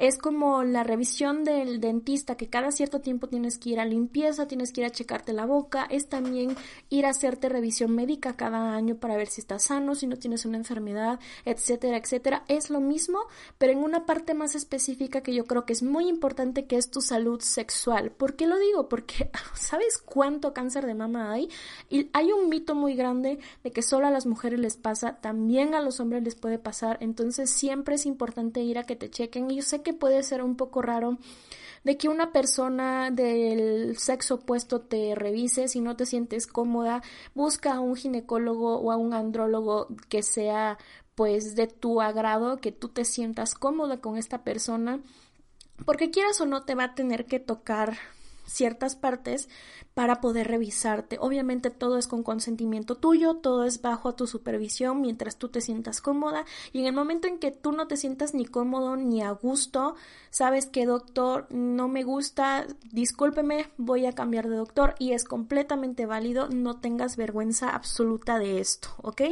[0.00, 4.48] Es como la revisión del dentista, que cada cierto tiempo tienes que ir a limpieza,
[4.48, 6.56] tienes que ir a checarte la boca, es también
[6.88, 10.46] ir a hacerte revisión médica cada año para ver si estás sano, si no tienes
[10.46, 12.44] una enfermedad, etcétera, etcétera.
[12.48, 13.18] Es lo mismo,
[13.58, 16.90] pero en una parte más específica que yo creo que es muy importante, que es
[16.90, 18.10] tu salud sexual.
[18.10, 18.88] ¿Por qué lo digo?
[18.88, 21.50] Porque ¿sabes cuánto cáncer de mama hay?
[21.90, 25.74] Y hay un mito muy grande de que solo a las mujeres les pasa, también
[25.74, 29.50] a los hombres les puede pasar, entonces siempre es importante ir a que te chequen
[29.50, 31.18] y yo sé que puede ser un poco raro
[31.84, 37.02] de que una persona del sexo opuesto te revise si no te sientes cómoda,
[37.34, 40.78] busca a un ginecólogo o a un andrólogo que sea
[41.14, 45.00] pues de tu agrado, que tú te sientas cómoda con esta persona,
[45.84, 47.96] porque quieras o no te va a tener que tocar
[48.50, 49.48] ciertas partes
[49.94, 51.18] para poder revisarte.
[51.20, 56.00] Obviamente todo es con consentimiento tuyo, todo es bajo tu supervisión mientras tú te sientas
[56.00, 59.30] cómoda y en el momento en que tú no te sientas ni cómodo ni a
[59.30, 59.94] gusto,
[60.30, 66.06] sabes que doctor no me gusta, discúlpeme, voy a cambiar de doctor y es completamente
[66.06, 69.22] válido, no tengas vergüenza absoluta de esto, ¿ok?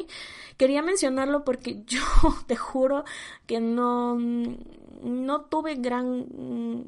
[0.57, 2.02] Quería mencionarlo porque yo
[2.46, 3.04] te juro
[3.46, 4.18] que no
[5.02, 6.26] no tuve gran,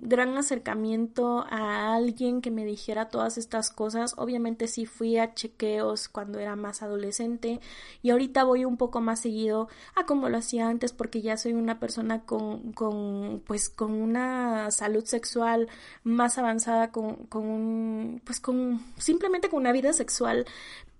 [0.03, 4.15] gran acercamiento a alguien que me dijera todas estas cosas.
[4.17, 7.61] Obviamente sí fui a chequeos cuando era más adolescente
[8.03, 11.53] y ahorita voy un poco más seguido a como lo hacía antes porque ya soy
[11.53, 15.69] una persona con, con pues con una salud sexual
[16.03, 20.47] más avanzada, con, con un, pues con simplemente con una vida sexual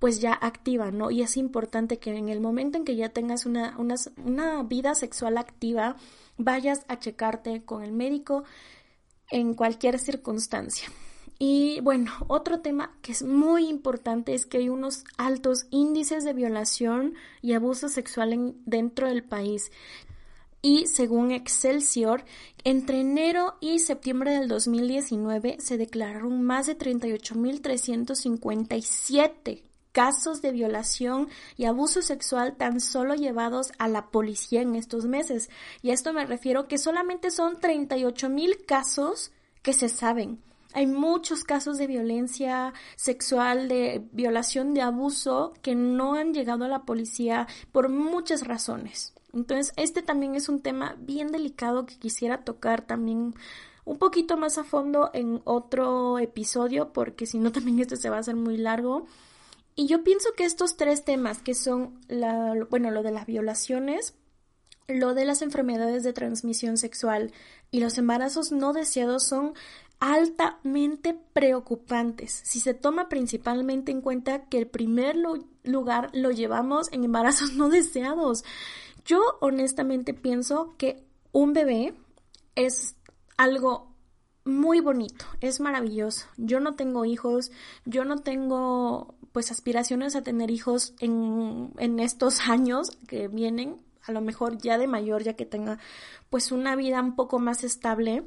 [0.01, 1.11] pues ya activa, ¿no?
[1.11, 4.95] Y es importante que en el momento en que ya tengas una, una, una vida
[4.95, 5.97] sexual activa,
[6.45, 8.45] vayas a checarte con el médico
[9.31, 10.89] en cualquier circunstancia.
[11.39, 16.35] Y bueno, otro tema que es muy importante es que hay unos altos índices de
[16.35, 19.73] violación y abuso sexual dentro del país.
[20.61, 22.27] Y según Excelsior,
[22.65, 31.65] entre enero y septiembre del 2019 se declararon más de 38.357 casos de violación y
[31.65, 35.51] abuso sexual tan solo llevados a la policía en estos meses.
[35.83, 40.41] Y a esto me refiero que solamente son 38 mil casos que se saben.
[40.73, 46.69] Hay muchos casos de violencia sexual, de violación, de abuso que no han llegado a
[46.69, 49.13] la policía por muchas razones.
[49.33, 53.35] Entonces, este también es un tema bien delicado que quisiera tocar también
[53.85, 58.17] un poquito más a fondo en otro episodio, porque si no también este se va
[58.17, 59.07] a hacer muy largo.
[59.75, 64.15] Y yo pienso que estos tres temas, que son, la, bueno, lo de las violaciones,
[64.89, 67.33] lo de las enfermedades de transmisión sexual
[67.71, 69.55] y los embarazos no deseados son
[70.01, 75.15] altamente preocupantes si se toma principalmente en cuenta que el primer
[75.63, 78.45] lugar lo llevamos en embarazos no deseados.
[79.05, 81.95] Yo honestamente pienso que un bebé
[82.55, 82.97] es
[83.37, 83.90] algo
[84.45, 86.27] muy bonito, es maravilloso.
[86.37, 87.51] Yo no tengo hijos,
[87.85, 94.13] yo no tengo pues aspiraciones a tener hijos en, en estos años que vienen, a
[94.13, 95.79] lo mejor ya de mayor, ya que tenga
[96.31, 98.25] pues una vida un poco más estable.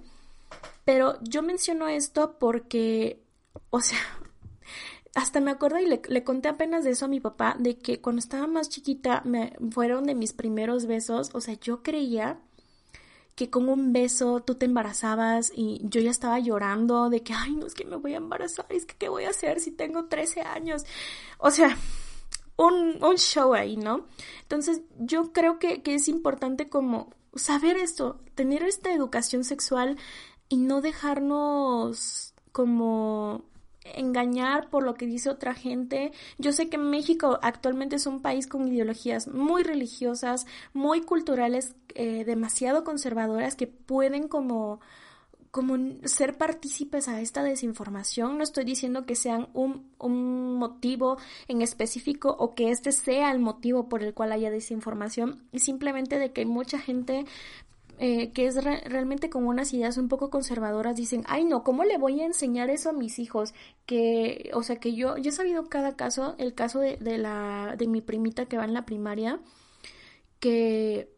[0.85, 3.23] Pero yo menciono esto porque,
[3.69, 3.99] o sea,
[5.15, 8.01] hasta me acuerdo y le, le, conté apenas de eso a mi papá, de que
[8.01, 12.39] cuando estaba más chiquita me fueron de mis primeros besos, o sea, yo creía
[13.35, 17.55] que con un beso tú te embarazabas y yo ya estaba llorando de que, ay,
[17.55, 20.05] no es que me voy a embarazar, es que qué voy a hacer si tengo
[20.05, 20.83] 13 años.
[21.39, 21.77] O sea,
[22.57, 24.05] un, un show ahí, ¿no?
[24.41, 29.97] Entonces, yo creo que, que es importante como saber esto, tener esta educación sexual
[30.49, 33.43] y no dejarnos como
[33.85, 36.11] engañar por lo que dice otra gente.
[36.37, 42.23] Yo sé que México actualmente es un país con ideologías muy religiosas, muy culturales, eh,
[42.25, 44.79] demasiado conservadoras que pueden como
[45.51, 48.39] como ser partícipes a esta desinformación.
[48.39, 53.37] No estoy diciendo que sean un, un motivo en específico o que este sea el
[53.37, 57.25] motivo por el cual haya desinformación, simplemente de que hay mucha gente
[58.05, 61.97] eh, que es realmente con unas ideas un poco conservadoras, dicen, ay no, ¿cómo le
[61.97, 63.53] voy a enseñar eso a mis hijos?
[63.85, 67.75] Que, o sea, que yo, yo he sabido cada caso, el caso de, de la,
[67.77, 69.39] de mi primita que va en la primaria,
[70.41, 71.13] que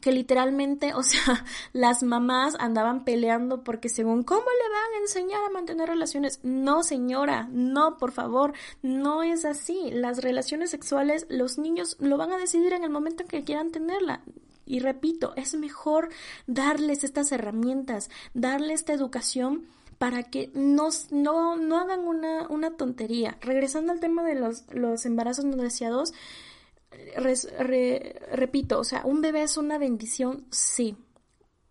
[0.00, 5.42] que literalmente, o sea, las mamás andaban peleando porque según cómo le van a enseñar
[5.42, 6.38] a mantener relaciones.
[6.44, 9.90] No, señora, no, por favor, no es así.
[9.90, 13.72] Las relaciones sexuales, los niños lo van a decidir en el momento en que quieran
[13.72, 14.22] tenerla.
[14.66, 16.08] Y repito, es mejor
[16.46, 19.66] darles estas herramientas, darles esta educación
[19.98, 23.38] para que no, no, no hagan una, una tontería.
[23.40, 26.12] Regresando al tema de los, los embarazos no deseados,
[28.30, 30.96] repito, o sea, un bebé es una bendición, sí,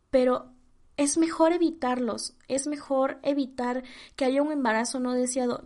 [0.09, 0.51] pero
[0.97, 3.83] es mejor evitarlos, es mejor evitar
[4.15, 5.65] que haya un embarazo no deseado.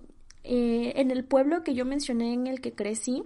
[0.50, 3.26] Eh, en el pueblo que yo mencioné en el que crecí,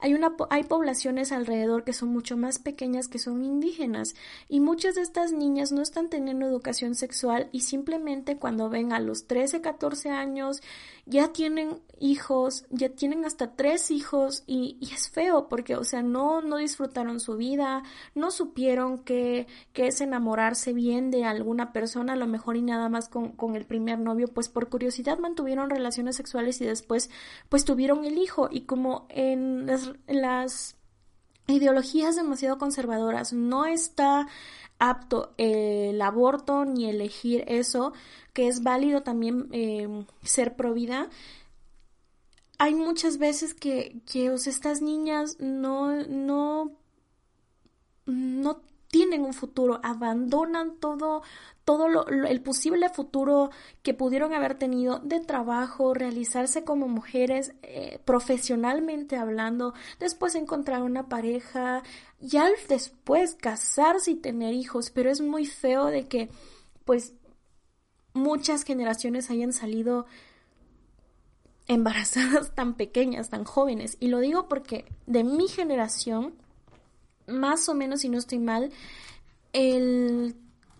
[0.00, 4.14] hay, una, hay poblaciones alrededor que son mucho más pequeñas que son indígenas
[4.50, 9.00] y muchas de estas niñas no están teniendo educación sexual y simplemente cuando ven a
[9.00, 10.60] los 13, 14 años
[11.08, 16.02] ya tienen hijos, ya tienen hasta tres hijos y, y, es feo porque, o sea,
[16.02, 17.82] no, no disfrutaron su vida,
[18.14, 22.88] no supieron que, que es enamorarse bien de alguna persona, a lo mejor y nada
[22.90, 27.10] más con, con el primer novio, pues por curiosidad mantuvieron relaciones sexuales y después
[27.48, 28.48] pues tuvieron el hijo.
[28.50, 30.76] Y como en las, las
[31.46, 34.28] ideologías demasiado conservadoras no está
[34.78, 37.92] apto el aborto ni elegir eso,
[38.38, 39.88] que es válido también eh,
[40.22, 41.08] ser pro vida,
[42.56, 46.70] hay muchas veces que, que estas niñas no, no,
[48.06, 48.60] no
[48.92, 51.22] tienen un futuro, abandonan todo,
[51.64, 53.50] todo el posible futuro
[53.82, 61.08] que pudieron haber tenido de trabajo, realizarse como mujeres eh, profesionalmente hablando, después encontrar una
[61.08, 61.82] pareja,
[62.20, 66.28] ya después casarse y tener hijos, pero es muy feo de que
[66.84, 67.14] pues
[68.18, 70.06] muchas generaciones hayan salido
[71.68, 73.96] embarazadas tan pequeñas, tan jóvenes.
[74.00, 76.34] Y lo digo porque de mi generación,
[77.26, 78.70] más o menos, si no estoy mal,
[79.52, 80.36] el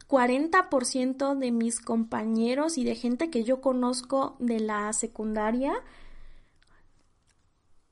[0.08, 5.74] 40% de mis compañeros y de gente que yo conozco de la secundaria,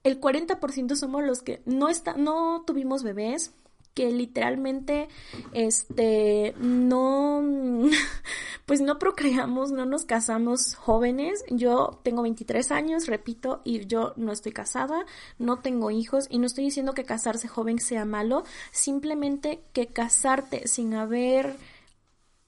[0.02, 3.52] el 40% somos los que no, está, no tuvimos bebés,
[3.96, 5.08] que literalmente
[5.54, 7.42] este no
[8.66, 11.42] pues no procreamos, no nos casamos jóvenes.
[11.48, 15.06] Yo tengo 23 años, repito, y yo no estoy casada,
[15.38, 20.68] no tengo hijos y no estoy diciendo que casarse joven sea malo, simplemente que casarte
[20.68, 21.56] sin haber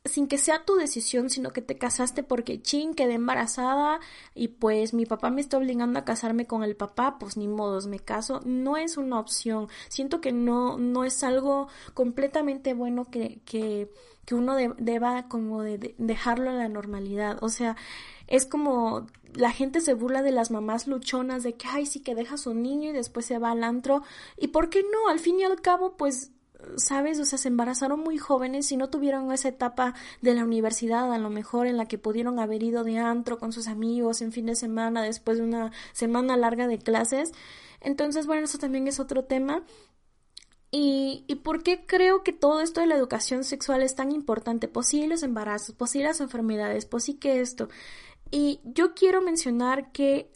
[0.08, 4.00] sin que sea tu decisión, sino que te casaste porque chin, quedé embarazada
[4.34, 7.86] y pues mi papá me está obligando a casarme con el papá, pues ni modos,
[7.86, 9.68] me caso, no es una opción.
[9.88, 13.90] Siento que no, no es algo completamente bueno que, que,
[14.24, 17.38] que uno deba como de, dejarlo en la normalidad.
[17.40, 17.76] O sea,
[18.26, 22.14] es como la gente se burla de las mamás luchonas de que, ay, sí que
[22.14, 24.02] deja a su niño y después se va al antro.
[24.36, 25.08] ¿Y por qué no?
[25.08, 26.32] Al fin y al cabo, pues
[26.76, 27.18] ¿sabes?
[27.20, 31.18] O sea, se embarazaron muy jóvenes y no tuvieron esa etapa de la universidad, a
[31.18, 34.46] lo mejor en la que pudieron haber ido de antro con sus amigos en fin
[34.46, 37.32] de semana, después de una semana larga de clases.
[37.80, 39.62] Entonces, bueno, eso también es otro tema.
[40.70, 44.68] ¿Y, ¿Y por qué creo que todo esto de la educación sexual es tan importante?
[44.68, 47.68] Posibles embarazos, posibles enfermedades, pues sí que esto.
[48.30, 50.30] Y yo quiero mencionar que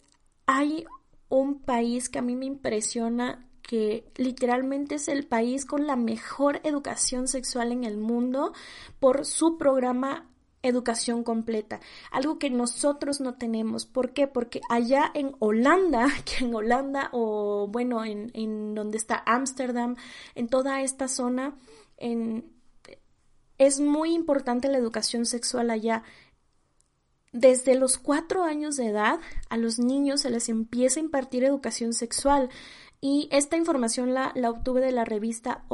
[0.47, 0.85] hay
[1.29, 6.61] un país que a mí me impresiona que literalmente es el país con la mejor
[6.63, 8.53] educación sexual en el mundo
[8.99, 10.29] por su programa
[10.63, 13.85] educación completa, algo que nosotros no tenemos.
[13.85, 14.27] ¿Por qué?
[14.27, 19.97] Porque allá en Holanda, que en Holanda o bueno, en, en donde está Ámsterdam,
[20.35, 21.55] en toda esta zona,
[21.97, 22.45] en,
[23.57, 26.03] es muy importante la educación sexual allá.
[27.33, 31.93] Desde los cuatro años de edad a los niños se les empieza a impartir educación
[31.93, 32.49] sexual.
[33.05, 35.65] Y esta información la, obtuve de la revista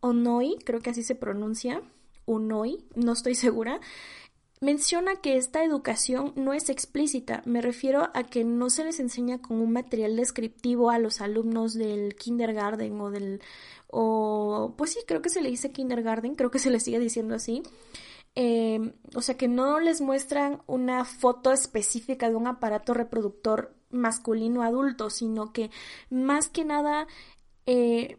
[0.00, 1.82] Onoi, creo que así se pronuncia,
[2.24, 3.78] Onoi, no estoy segura.
[4.62, 9.42] Menciona que esta educación no es explícita, me refiero a que no se les enseña
[9.42, 13.42] con un material descriptivo a los alumnos del kindergarten o del
[13.88, 17.34] o pues sí, creo que se le dice kindergarten, creo que se le sigue diciendo
[17.34, 17.62] así.
[18.34, 24.62] Em, o sea que no les muestran una foto específica de un aparato reproductor masculino
[24.62, 25.70] adulto, sino que
[26.10, 27.06] más que nada
[27.66, 28.18] eh,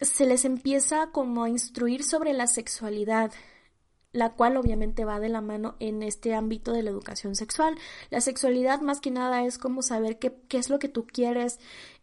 [0.00, 3.32] se les empieza como a instruir sobre la sexualidad,
[4.12, 7.76] la cual obviamente va de la mano en este ámbito de la educación sexual.
[8.10, 11.60] La sexualidad más que nada es como saber qué, qué es lo que tú quieres.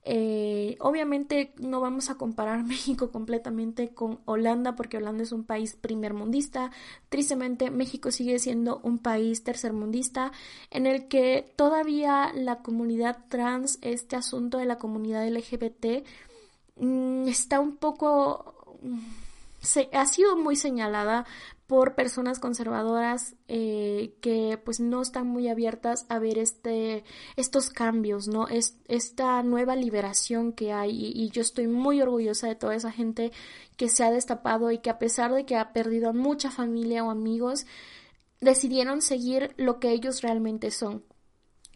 [0.07, 5.75] Eh, obviamente no vamos a comparar México completamente con Holanda porque Holanda es un país
[5.75, 6.71] primermundista.
[7.09, 10.31] Tristemente México sigue siendo un país tercermundista
[10.69, 16.05] en el que todavía la comunidad trans, este asunto de la comunidad LGBT,
[16.77, 18.53] mm, está un poco...
[19.65, 21.25] Se, ha sido muy señalada
[21.67, 27.03] por personas conservadoras eh, que pues no están muy abiertas a ver este
[27.37, 32.55] estos cambios no es esta nueva liberación que hay y, yo estoy muy orgullosa de
[32.55, 33.31] toda esa gente
[33.77, 37.03] que se ha destapado y que a pesar de que ha perdido a mucha familia
[37.03, 37.65] o amigos
[38.41, 41.03] decidieron seguir lo que ellos realmente son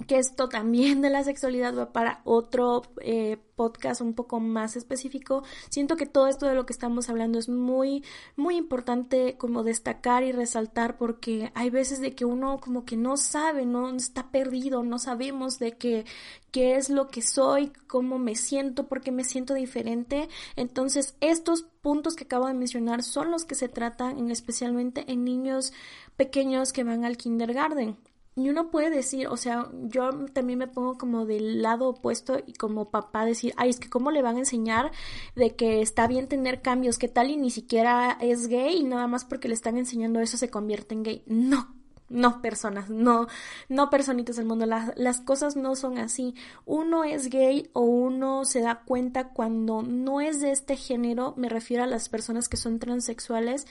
[0.08, 5.44] que esto también de la sexualidad va para otro eh, podcast un poco más específico.
[5.70, 8.04] Siento que todo esto de lo que estamos hablando es muy,
[8.38, 13.18] muy importante como destacar y resaltar porque hay veces de que uno como que no
[13.18, 16.06] sabe, no está perdido, no sabemos de qué,
[16.52, 20.30] qué es lo que soy, cómo me siento, por qué me siento diferente.
[20.56, 25.74] Entonces, estos puntos que acabo de mencionar son los que se tratan especialmente en niños
[26.16, 27.98] pequeños que van al kindergarten.
[28.40, 32.54] Y uno puede decir, o sea, yo también me pongo como del lado opuesto y
[32.54, 34.92] como papá decir, ay, es que cómo le van a enseñar
[35.36, 39.08] de que está bien tener cambios, que tal y ni siquiera es gay y nada
[39.08, 41.24] más porque le están enseñando eso se convierte en gay.
[41.28, 41.76] No,
[42.08, 43.28] no personas, no,
[43.68, 46.34] no personitas del mundo, las, las cosas no son así.
[46.66, 51.50] Uno es gay o uno se da cuenta cuando no es de este género, me
[51.50, 53.68] refiero a las personas que son transexuales,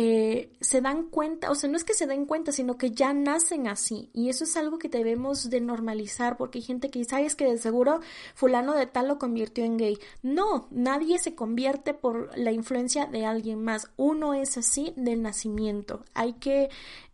[0.00, 3.12] eh, se dan cuenta, o sea, no es que se den cuenta, sino que ya
[3.12, 4.10] nacen así.
[4.12, 7.34] Y eso es algo que debemos de normalizar, porque hay gente que dice, ay, es
[7.34, 7.98] que de seguro
[8.36, 9.98] fulano de tal lo convirtió en gay.
[10.22, 13.90] No, nadie se convierte por la influencia de alguien más.
[13.96, 16.04] Uno es así del nacimiento.
[16.14, 16.68] Hay que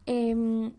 [0.05, 0.75] em,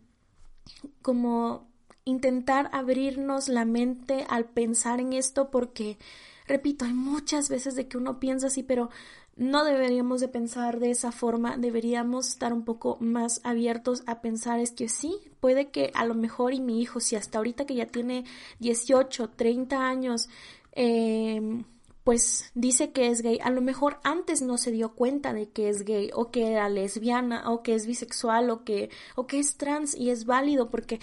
[1.02, 1.68] como
[2.04, 5.98] intentar abrirnos la mente al pensar en esto porque,
[6.46, 8.92] repito, hay muchas veces de que uno piensa así, pero
[9.36, 14.60] no deberíamos de pensar de esa forma, deberíamos estar un poco más abiertos a pensar
[14.60, 17.76] es que sí, puede que a lo mejor y mi hijo, si hasta ahorita que
[17.76, 18.24] ya tiene
[18.60, 20.30] 18, 30 años,
[20.72, 21.66] em,
[22.06, 25.70] pues dice que es gay, a lo mejor antes no se dio cuenta de que
[25.70, 29.58] es gay o que era lesbiana o que es bisexual o que o que es
[29.58, 31.00] trans y es válido porque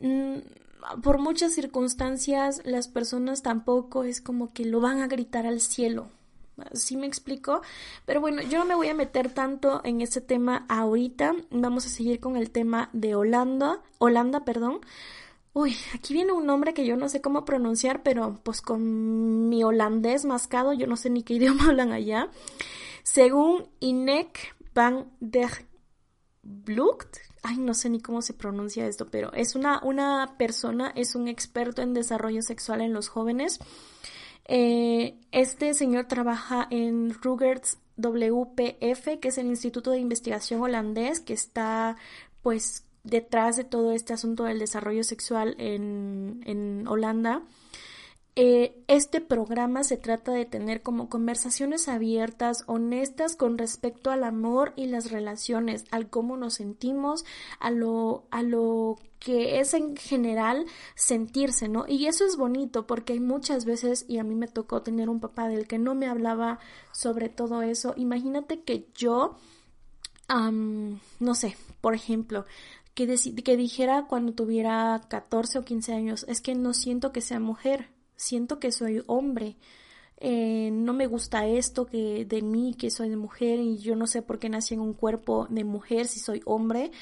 [0.00, 0.38] mm,
[1.02, 6.08] por muchas circunstancias las personas tampoco es como que lo van a gritar al cielo.
[6.72, 7.62] ¿Sí me explico?
[8.06, 11.34] Pero bueno, yo no me voy a meter tanto en ese tema ahorita.
[11.50, 14.80] Vamos a seguir con el tema de Holanda, Holanda, perdón.
[15.52, 19.62] Uy, aquí viene un nombre que yo no sé cómo pronunciar, pero pues con mi
[19.62, 22.28] holandés mascado, yo no sé ni qué idioma hablan allá.
[23.04, 25.66] Según Inek van der
[26.42, 31.14] Blucht, ay, no sé ni cómo se pronuncia esto, pero es una, una persona, es
[31.14, 33.60] un experto en desarrollo sexual en los jóvenes.
[34.46, 41.32] Eh, este señor trabaja en Rugers WPF, que es el Instituto de Investigación holandés, que
[41.32, 41.96] está
[42.42, 47.42] pues detrás de todo este asunto del desarrollo sexual en, en Holanda.
[48.36, 54.72] Eh, este programa se trata de tener como conversaciones abiertas, honestas con respecto al amor
[54.74, 57.24] y las relaciones, al cómo nos sentimos,
[57.60, 60.66] a lo, a lo que es en general
[60.96, 61.84] sentirse, ¿no?
[61.86, 65.20] Y eso es bonito porque hay muchas veces, y a mí me tocó tener un
[65.20, 66.58] papá del que no me hablaba
[66.90, 67.94] sobre todo eso.
[67.96, 69.36] Imagínate que yo,
[70.28, 72.46] no sé, por ejemplo,
[72.94, 73.06] que,
[73.44, 77.93] que dijera cuando tuviera 14 o 15 años, es que no siento que sea mujer,
[78.16, 79.56] siento que soy hombre.
[80.18, 84.06] Eh, no me gusta esto que de mí que soy de mujer y yo no
[84.06, 86.92] sé por qué nací en un cuerpo de mujer si soy hombre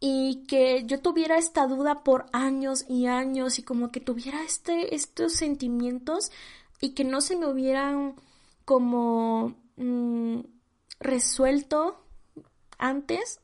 [0.00, 4.94] y que yo tuviera esta duda por años y años y como que tuviera este
[4.94, 6.30] estos sentimientos
[6.80, 8.14] y que no se me hubieran
[8.64, 10.40] como mm,
[11.00, 12.04] resuelto
[12.78, 13.40] antes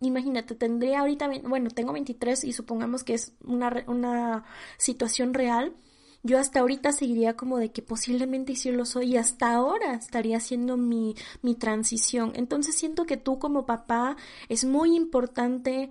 [0.00, 4.44] imagínate, tendría ahorita, bueno, tengo 23 y supongamos que es una, una
[4.76, 5.74] situación real,
[6.22, 10.36] yo hasta ahorita seguiría como de que posiblemente sí lo soy y hasta ahora estaría
[10.38, 12.32] haciendo mi, mi transición.
[12.34, 14.16] Entonces siento que tú como papá
[14.48, 15.90] es muy importante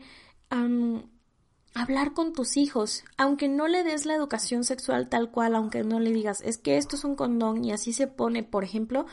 [1.74, 6.00] hablar con tus hijos, aunque no le des la educación sexual tal cual, aunque no
[6.00, 9.06] le digas, es que esto es un condón y así se pone, por ejemplo,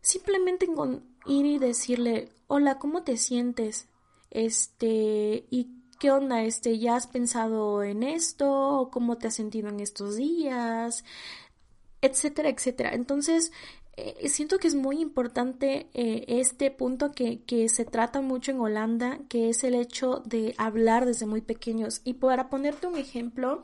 [0.00, 0.66] simplemente
[1.26, 3.88] ir y decirle, hola, ¿cómo te sientes?
[4.30, 5.46] Este,
[6.00, 8.88] qué onda, este, ¿ya has pensado en esto?
[8.90, 11.04] ¿Cómo te has sentido en estos días?
[12.00, 12.94] Etcétera, etcétera.
[12.94, 13.52] Entonces,
[13.98, 18.60] eh, siento que es muy importante eh, este punto que, que, se trata mucho en
[18.60, 22.00] Holanda, que es el hecho de hablar desde muy pequeños.
[22.04, 23.62] Y para ponerte un ejemplo,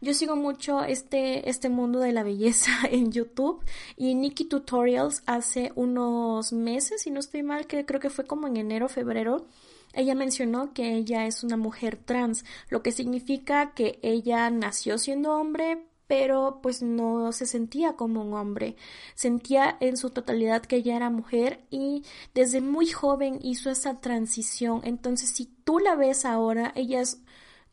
[0.00, 3.64] yo sigo mucho este, este mundo de la belleza en YouTube
[3.96, 8.46] y Nikki Tutorials hace unos meses, si no estoy mal, que creo que fue como
[8.46, 9.46] en enero, febrero,
[9.92, 15.34] ella mencionó que ella es una mujer trans, lo que significa que ella nació siendo
[15.34, 18.76] hombre, pero pues no se sentía como un hombre,
[19.14, 24.82] sentía en su totalidad que ella era mujer y desde muy joven hizo esa transición.
[24.84, 27.22] Entonces, si tú la ves ahora, ella es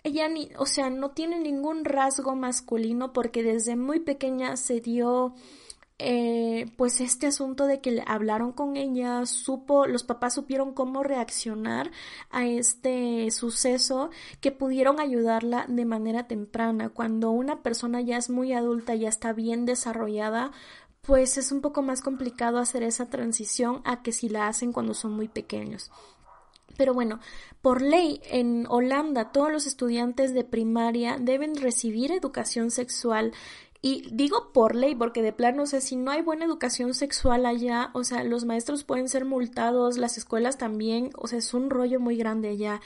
[0.04, 5.34] ella ni, o sea, no tiene ningún rasgo masculino porque desde muy pequeña se dio
[6.02, 11.91] eh, pues este asunto de que hablaron con ella, supo, los papás supieron cómo reaccionar
[12.32, 16.88] a este suceso, que pudieron ayudarla de manera temprana.
[16.88, 20.52] Cuando una persona ya es muy adulta, ya está bien desarrollada,
[21.02, 24.93] pues es un poco más complicado hacer esa transición a que si la hacen cuando
[24.93, 25.91] son muy pequeños.
[26.78, 27.20] Pero bueno,
[27.62, 33.34] por ley en Holanda todos los estudiantes de primaria deben recibir educación sexual
[33.82, 37.46] y digo por ley, porque de plano, o sea, si no hay buena educación sexual
[37.46, 41.70] allá, o sea, los maestros pueden ser multados, las escuelas también, o sea, es un
[41.70, 42.82] rollo muy grande allá.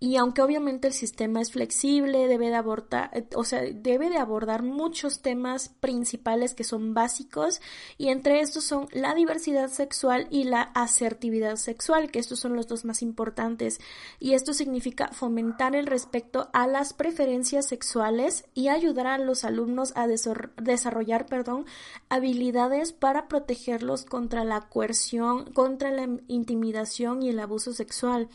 [0.00, 4.18] Y aunque obviamente el sistema es flexible, debe de abordar, eh, o sea, debe de
[4.18, 7.60] abordar muchos temas principales que son básicos
[7.96, 12.68] y entre estos son la diversidad sexual y la asertividad sexual, que estos son los
[12.68, 13.80] dos más importantes.
[14.20, 19.92] Y esto significa fomentar el respeto a las preferencias sexuales y ayudar a los alumnos
[19.96, 21.66] a desarrollar perdón,
[22.08, 28.28] habilidades para protegerlos contra la coerción, contra la intimidación y el abuso sexual.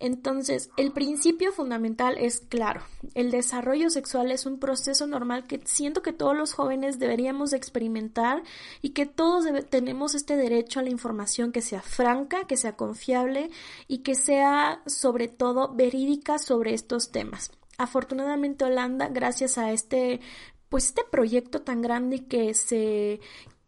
[0.00, 2.82] Entonces, el principio fundamental es claro.
[3.14, 8.42] El desarrollo sexual es un proceso normal que siento que todos los jóvenes deberíamos experimentar
[8.80, 13.50] y que todos tenemos este derecho a la información que sea franca, que sea confiable
[13.88, 17.52] y que sea sobre todo verídica sobre estos temas.
[17.76, 20.20] Afortunadamente Holanda, gracias a este
[20.70, 23.20] pues este proyecto tan grande que se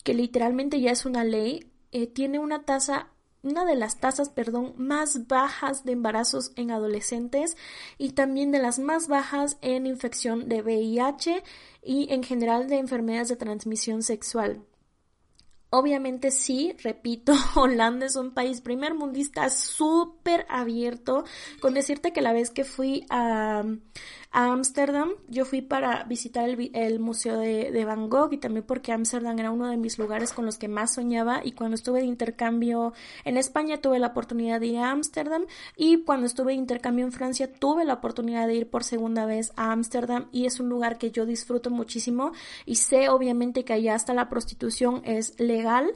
[0.03, 3.12] que literalmente ya es una ley, eh, tiene una tasa
[3.43, 7.57] una de las tasas, perdón, más bajas de embarazos en adolescentes
[7.99, 11.43] y también de las más bajas en infección de VIH
[11.83, 14.65] y en general de enfermedades de transmisión sexual.
[15.75, 21.25] Obviamente sí, repito, Holanda es un país primer mundista súper abierto.
[21.63, 23.65] Con decirte que la vez que fui a,
[24.33, 29.51] Ámsterdam, yo fui para visitar el, Museo de, Van Gogh y también porque Ámsterdam era
[29.51, 31.43] uno de mis lugares con los que más soñaba.
[31.45, 35.45] Y cuando estuve de intercambio en España tuve la oportunidad de ir a Ámsterdam.
[35.77, 39.53] Y cuando estuve de intercambio en Francia tuve la oportunidad de ir por segunda vez
[39.57, 40.29] a Ámsterdam.
[40.33, 42.33] Y es un lugar que yo disfruto muchísimo.
[42.65, 45.93] Y sé obviamente que allá hasta la prostitución es legal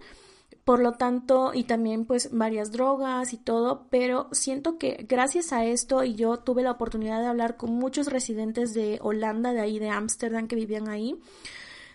[0.66, 5.64] por lo tanto, y también pues varias drogas y todo, pero siento que gracias a
[5.64, 9.78] esto y yo tuve la oportunidad de hablar con muchos residentes de Holanda, de ahí
[9.78, 11.20] de Ámsterdam que vivían ahí,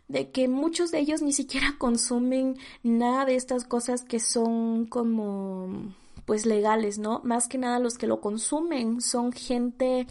[0.08, 5.94] de que muchos de ellos ni siquiera consumen nada de estas cosas que son como
[6.24, 7.20] pues legales, ¿no?
[7.26, 10.08] Más que nada los que lo consumen son gente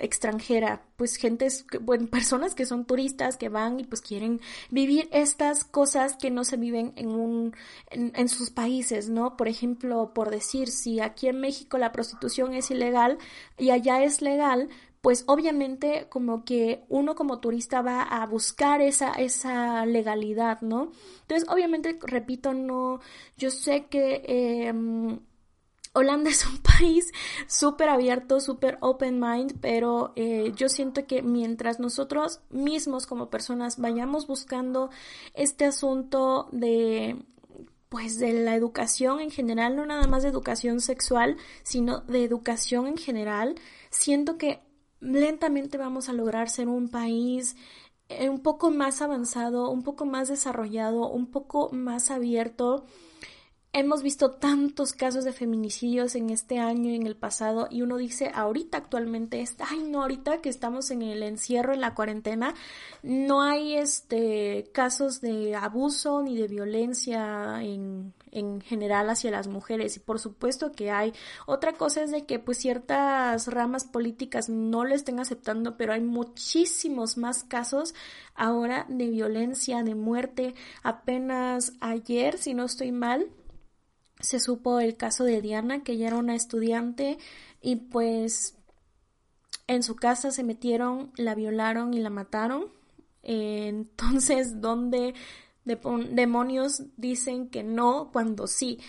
[0.00, 5.64] extranjera, pues gentes, bueno, personas que son turistas que van y pues quieren vivir estas
[5.64, 7.54] cosas que no se viven en un,
[7.90, 9.36] en, sus países, ¿no?
[9.36, 13.18] Por ejemplo, por decir, si aquí en México la prostitución es ilegal
[13.58, 14.68] y allá es legal,
[15.00, 20.92] pues obviamente como que uno como turista va a buscar esa, esa legalidad, ¿no?
[21.22, 23.00] Entonces, obviamente, repito, no,
[23.38, 24.74] yo sé que eh,
[25.92, 27.12] Holanda es un país
[27.46, 33.78] súper abierto, súper open mind, pero eh, yo siento que mientras nosotros mismos como personas
[33.78, 34.90] vayamos buscando
[35.34, 37.16] este asunto de
[37.88, 42.86] pues de la educación en general, no nada más de educación sexual, sino de educación
[42.86, 43.56] en general,
[43.90, 44.60] siento que
[45.00, 47.56] lentamente vamos a lograr ser un país
[48.08, 52.84] eh, un poco más avanzado, un poco más desarrollado, un poco más abierto
[53.72, 57.98] Hemos visto tantos casos de feminicidios en este año y en el pasado y uno
[57.98, 62.52] dice ahorita actualmente está, ay no, ahorita que estamos en el encierro, en la cuarentena,
[63.04, 69.96] no hay este casos de abuso ni de violencia en, en general hacia las mujeres
[69.96, 71.12] y por supuesto que hay.
[71.46, 76.00] Otra cosa es de que pues ciertas ramas políticas no lo estén aceptando, pero hay
[76.00, 77.94] muchísimos más casos
[78.34, 80.56] ahora de violencia, de muerte.
[80.82, 83.30] Apenas ayer, si no estoy mal,
[84.20, 87.18] se supo el caso de Diana, que ella era una estudiante
[87.60, 88.56] y pues
[89.66, 92.66] en su casa se metieron, la violaron y la mataron.
[93.22, 95.14] Entonces, ¿dónde
[95.64, 98.80] demonios dicen que no cuando sí?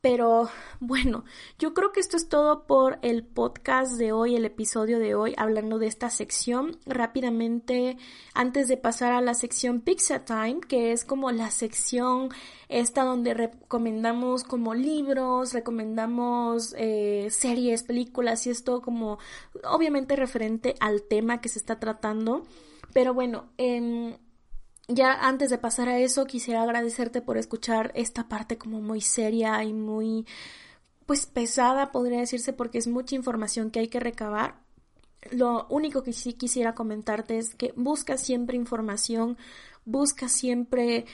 [0.00, 0.48] Pero
[0.80, 1.24] bueno,
[1.58, 5.34] yo creo que esto es todo por el podcast de hoy, el episodio de hoy,
[5.36, 6.78] hablando de esta sección.
[6.86, 7.98] Rápidamente,
[8.32, 12.30] antes de pasar a la sección Pizza Time, que es como la sección
[12.68, 19.18] esta donde recomendamos como libros, recomendamos eh, series, películas y esto como
[19.64, 22.44] obviamente referente al tema que se está tratando.
[22.94, 24.16] Pero bueno, eh,
[24.92, 29.62] ya antes de pasar a eso, quisiera agradecerte por escuchar esta parte como muy seria
[29.64, 30.26] y muy,
[31.06, 34.60] pues pesada, podría decirse, porque es mucha información que hay que recabar.
[35.30, 39.36] Lo único que sí quisiera comentarte es que busca siempre información,
[39.84, 41.06] busca siempre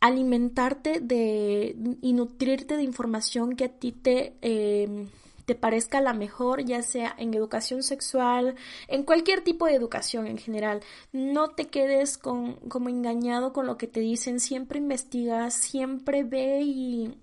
[0.00, 5.08] alimentarte de y nutrirte de información que a ti te eh,
[5.48, 8.54] te parezca la mejor, ya sea en educación sexual,
[8.86, 10.82] en cualquier tipo de educación en general.
[11.10, 16.60] No te quedes con, como engañado con lo que te dicen, siempre investiga, siempre ve
[16.60, 17.14] y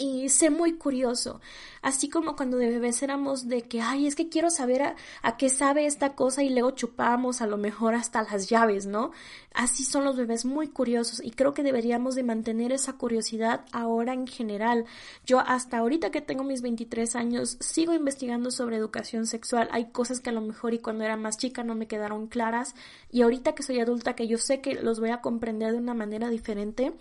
[0.00, 1.40] y sé muy curioso,
[1.82, 5.48] así como cuando de bebés éramos de que, ay, es que quiero saber a, qué
[5.48, 9.10] sabe esta cosa y luego chupamos a lo mejor hasta las llaves, ¿no?
[9.54, 14.12] Así son los bebés muy curiosos y creo que deberíamos de mantener esa curiosidad ahora
[14.12, 14.84] en general.
[15.26, 19.68] Yo hasta ahorita que tengo mis 23 años sigo investigando sobre educación sexual.
[19.72, 22.76] Hay cosas que a lo mejor y cuando era más chica no me quedaron claras
[23.10, 25.94] y ahorita que soy adulta que yo sé que los voy a comprender de una
[25.94, 26.92] manera diferente,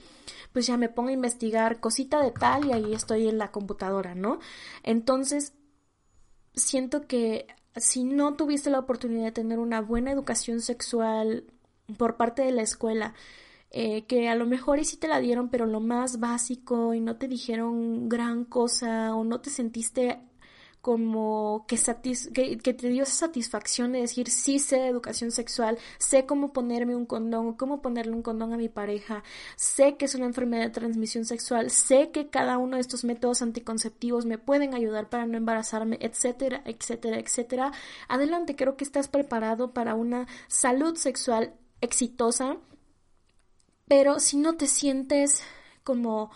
[0.52, 4.16] pues ya me pongo a investigar cosita de tal y ahí estoy en la computadora,
[4.16, 4.40] ¿no?
[4.84, 5.54] Entonces,
[6.56, 11.46] siento que si no tuviste la oportunidad de tener una buena educación sexual
[11.98, 13.14] por parte de la escuela.
[13.70, 17.02] Eh, que a lo mejor y sí te la dieron, pero lo más básico y
[17.02, 20.20] no te dijeron gran cosa o no te sentiste
[20.82, 21.78] como que,
[22.62, 27.06] que, te dio esa satisfacción de decir sí sé educación sexual, sé cómo ponerme un
[27.06, 29.24] condón, cómo ponerle un condón a mi pareja,
[29.56, 33.42] sé que es una enfermedad de transmisión sexual, sé que cada uno de estos métodos
[33.42, 37.72] anticonceptivos me pueden ayudar para no embarazarme, etcétera, etcétera, etcétera.
[38.08, 42.58] Adelante, creo que estás preparado para una salud sexual exitosa,
[43.88, 45.44] pero si no te sientes
[45.84, 46.32] como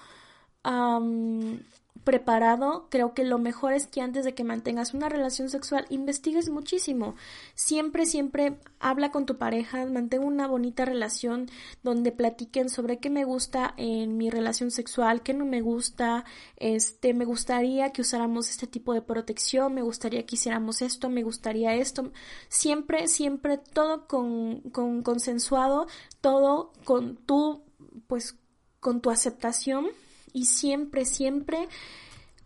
[2.04, 6.50] preparado, creo que lo mejor es que antes de que mantengas una relación sexual investigues
[6.50, 7.16] muchísimo.
[7.54, 11.48] Siempre, siempre habla con tu pareja, mantén una bonita relación
[11.84, 16.26] donde platiquen sobre qué me gusta en mi relación sexual, qué no me gusta,
[16.58, 21.24] este, me gustaría que usáramos este tipo de protección, me gustaría que hiciéramos esto, me
[21.24, 22.12] gustaría esto.
[22.50, 25.88] Siempre, siempre todo con, con consensuado,
[26.20, 27.64] todo con tu,
[28.08, 28.38] pues,
[28.80, 29.88] con tu aceptación
[30.34, 31.68] y siempre, siempre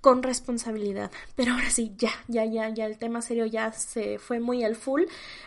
[0.05, 1.09] con responsabilidad.
[1.35, 4.75] Pero ahora sí, ya, ya, ya, ya el tema serio ya se fue muy al
[4.75, 5.01] full.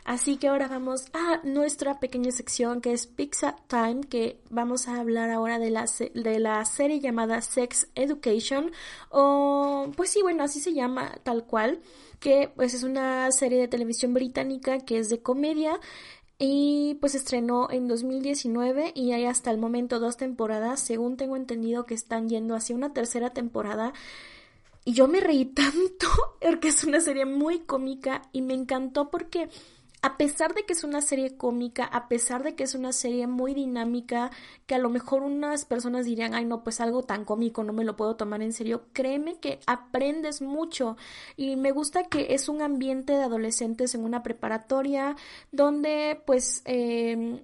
[0.05, 4.99] Así que ahora vamos a nuestra pequeña sección que es Pizza Time, que vamos a
[4.99, 8.73] hablar ahora de la, de la serie llamada Sex Education.
[9.11, 11.79] O, pues sí, bueno, así se llama tal cual.
[12.19, 15.79] Que pues es una serie de televisión británica que es de comedia
[16.39, 21.85] y pues estrenó en 2019 y hay hasta el momento dos temporadas, según tengo entendido
[21.85, 23.93] que están yendo hacia una tercera temporada.
[24.85, 26.09] Y yo me reí tanto
[26.41, 29.49] porque es una serie muy cómica y me encantó porque
[30.03, 33.27] a pesar de que es una serie cómica, a pesar de que es una serie
[33.27, 34.31] muy dinámica,
[34.67, 37.85] que a lo mejor unas personas dirían, ay no, pues algo tan cómico, no me
[37.85, 40.97] lo puedo tomar en serio, créeme que aprendes mucho.
[41.37, 45.17] Y me gusta que es un ambiente de adolescentes en una preparatoria
[45.53, 46.63] donde pues...
[46.65, 47.43] Eh,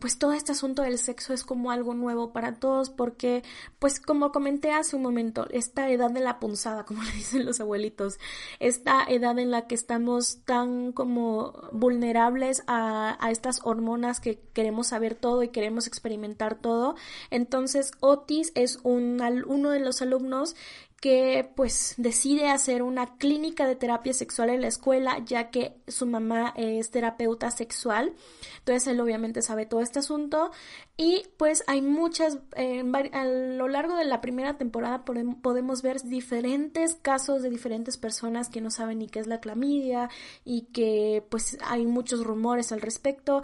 [0.00, 3.44] pues todo este asunto del sexo es como algo nuevo para todos porque
[3.78, 7.60] pues como comenté hace un momento esta edad de la punzada como le dicen los
[7.60, 8.18] abuelitos
[8.58, 14.88] esta edad en la que estamos tan como vulnerables a, a estas hormonas que queremos
[14.88, 16.96] saber todo y queremos experimentar todo
[17.30, 20.56] entonces Otis es un, uno de los alumnos
[21.00, 26.06] que pues decide hacer una clínica de terapia sexual en la escuela ya que su
[26.06, 28.14] mamá es terapeuta sexual.
[28.60, 30.50] Entonces él obviamente sabe todo este asunto.
[30.96, 32.82] Y pues hay muchas eh,
[33.12, 38.62] a lo largo de la primera temporada podemos ver diferentes casos de diferentes personas que
[38.62, 40.08] no saben ni qué es la clamidia
[40.44, 43.42] y que pues hay muchos rumores al respecto.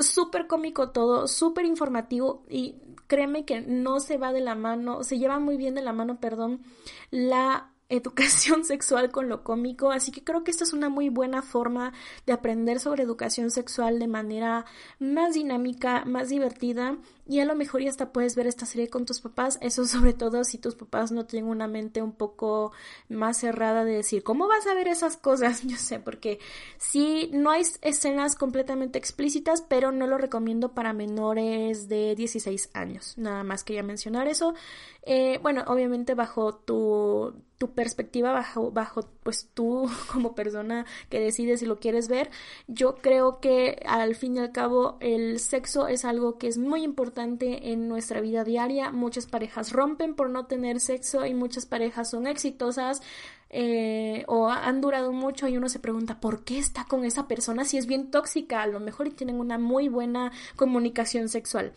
[0.00, 2.74] Súper cómico todo, súper informativo y
[3.08, 6.20] créeme que no se va de la mano, se lleva muy bien de la mano,
[6.20, 6.62] perdón,
[7.10, 11.42] la educación sexual con lo cómico, así que creo que esta es una muy buena
[11.42, 11.92] forma
[12.26, 14.66] de aprender sobre educación sexual de manera
[14.98, 16.98] más dinámica, más divertida
[17.28, 20.14] y a lo mejor ya hasta puedes ver esta serie con tus papás, eso sobre
[20.14, 22.72] todo si tus papás no tienen una mente un poco
[23.10, 25.62] más cerrada de decir, ¿cómo vas a ver esas cosas?
[25.66, 26.40] Yo sé, porque
[26.78, 33.14] sí, no hay escenas completamente explícitas, pero no lo recomiendo para menores de 16 años,
[33.18, 34.54] nada más quería mencionar eso.
[35.02, 41.60] Eh, bueno, obviamente bajo tu, tu perspectiva, bajo, bajo pues tú como persona que decides
[41.60, 42.30] si lo quieres ver,
[42.66, 46.82] yo creo que al fin y al cabo el sexo es algo que es muy
[46.82, 48.90] importante en nuestra vida diaria.
[48.92, 53.02] Muchas parejas rompen por no tener sexo y muchas parejas son exitosas
[53.50, 57.64] eh, o han durado mucho y uno se pregunta por qué está con esa persona
[57.64, 58.62] si es bien tóxica.
[58.62, 61.72] A lo mejor y tienen una muy buena comunicación sexual.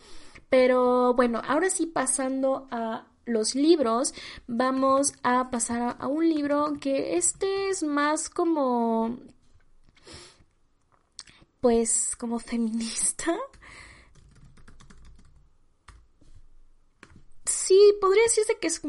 [0.48, 4.14] Pero bueno, ahora sí pasando a los libros,
[4.46, 9.18] vamos a pasar a un libro que este es más como
[11.60, 13.38] pues como feminista
[17.52, 18.82] sí, podría decirse que es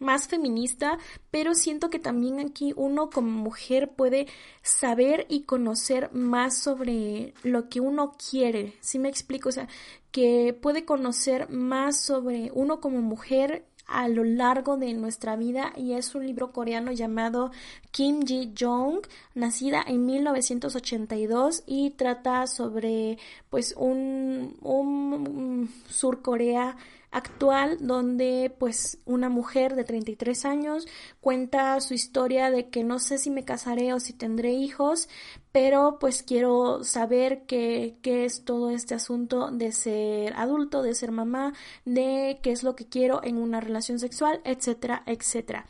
[0.00, 0.98] más feminista,
[1.30, 4.26] pero siento que también aquí uno como mujer puede
[4.62, 9.48] saber y conocer más sobre lo que uno quiere, ¿sí me explico?
[9.48, 9.68] O sea,
[10.10, 15.92] que puede conocer más sobre uno como mujer a lo largo de nuestra vida y
[15.92, 17.52] es un libro coreano llamado
[17.92, 26.76] Kim Ji Jong, nacida en 1982 y trata sobre pues un, un Sur Corea
[27.16, 30.86] actual donde pues una mujer de 33 años
[31.20, 35.08] cuenta su historia de que no sé si me casaré o si tendré hijos,
[35.50, 41.10] pero pues quiero saber qué, qué es todo este asunto de ser adulto, de ser
[41.10, 41.54] mamá,
[41.86, 45.66] de qué es lo que quiero en una relación sexual, etcétera, etcétera.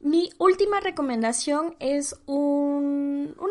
[0.00, 3.07] Mi última recomendación es un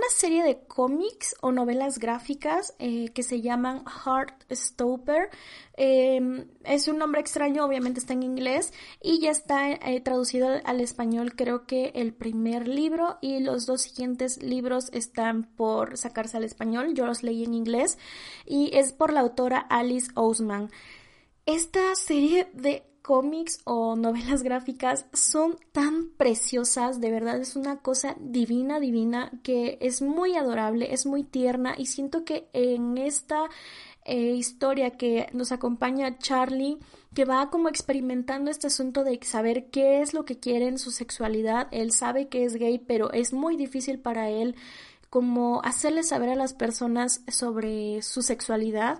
[0.07, 5.29] una serie de cómics o novelas gráficas eh, que se llaman Heartstopper.
[5.75, 10.79] Em, es un nombre extraño, obviamente está en inglés y ya está eh, traducido al
[10.79, 16.45] español creo que el primer libro y los dos siguientes libros están por sacarse al
[16.45, 16.93] español.
[16.93, 17.97] Yo los leí en inglés
[18.45, 20.69] y es por la autora Alice Ousman.
[21.47, 28.17] Esta serie de cómics o novelas gráficas son tan preciosas, de verdad es una cosa
[28.19, 33.45] divina, divina, que es muy adorable, es muy tierna y siento que en esta
[34.03, 36.79] eh, historia que nos acompaña Charlie,
[37.15, 40.91] que va como experimentando este asunto de saber qué es lo que quiere en su
[40.91, 44.57] sexualidad, él sabe que es gay, pero es muy difícil para él
[45.09, 48.99] como hacerle saber a las personas sobre su sexualidad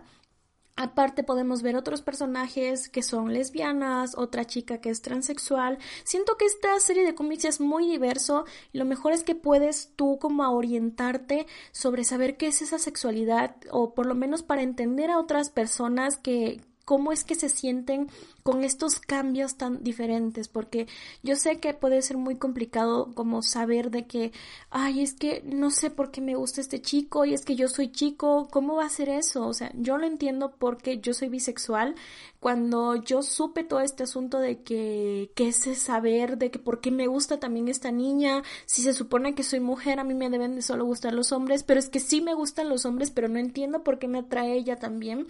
[0.79, 5.79] Aparte podemos ver otros personajes que son lesbianas, otra chica que es transexual.
[6.03, 9.91] Siento que esta serie de cómics es muy diverso y lo mejor es que puedes
[9.95, 15.09] tú como orientarte sobre saber qué es esa sexualidad o por lo menos para entender
[15.09, 18.07] a otras personas que, cómo es que se sienten
[18.43, 20.87] con estos cambios tan diferentes, porque
[21.21, 24.31] yo sé que puede ser muy complicado como saber de que,
[24.69, 27.67] ay, es que no sé por qué me gusta este chico y es que yo
[27.67, 29.45] soy chico, ¿cómo va a ser eso?
[29.47, 31.95] O sea, yo lo entiendo porque yo soy bisexual.
[32.39, 36.89] Cuando yo supe todo este asunto de que, que es saber de que por qué
[36.89, 40.55] me gusta también esta niña, si se supone que soy mujer, a mí me deben
[40.55, 43.39] de solo gustar los hombres, pero es que sí me gustan los hombres, pero no
[43.39, 45.27] entiendo por qué me atrae ella también.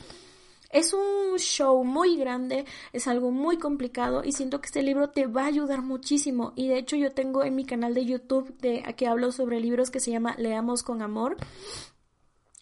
[0.78, 5.25] Es un show muy grande, es algo muy complicado y siento que este libro te
[5.25, 6.53] va a ayudar muchísimo.
[6.55, 9.89] Y de hecho yo tengo en mi canal de YouTube de que hablo sobre libros
[9.89, 11.38] que se llama Leamos con Amor.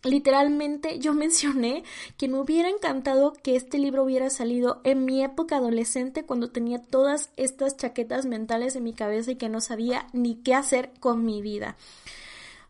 [0.05, 1.83] Literalmente yo mencioné
[2.15, 6.81] que me hubiera encantado que este libro hubiera salido en mi época adolescente cuando tenía
[6.81, 11.25] todas estas chaquetas mentales en mi cabeza y que no sabía ni qué hacer con
[11.25, 11.75] mi vida.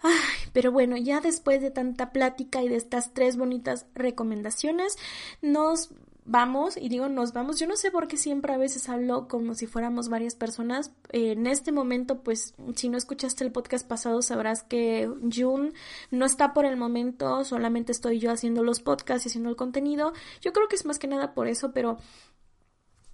[0.07, 4.97] Ay, pero bueno, ya después de tanta plática y de estas tres bonitas recomendaciones,
[5.41, 5.89] nos
[6.25, 9.55] vamos, y digo nos vamos, yo no sé por qué siempre a veces hablo como
[9.55, 10.91] si fuéramos varias personas.
[11.09, 15.71] en este momento, pues, si no escuchaste el podcast pasado, sabrás que June
[16.11, 20.13] no está por el momento, solamente estoy yo haciendo los podcasts y haciendo el contenido.
[20.41, 21.97] Yo creo que es más que nada por eso, pero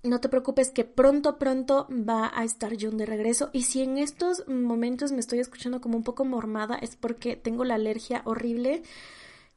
[0.04, 3.50] no te preocupes que pronto, pronto va a estar June de regreso.
[3.54, 7.64] Y si en estos momentos me estoy escuchando como un poco mormada, es porque tengo
[7.64, 8.82] la alergia horrible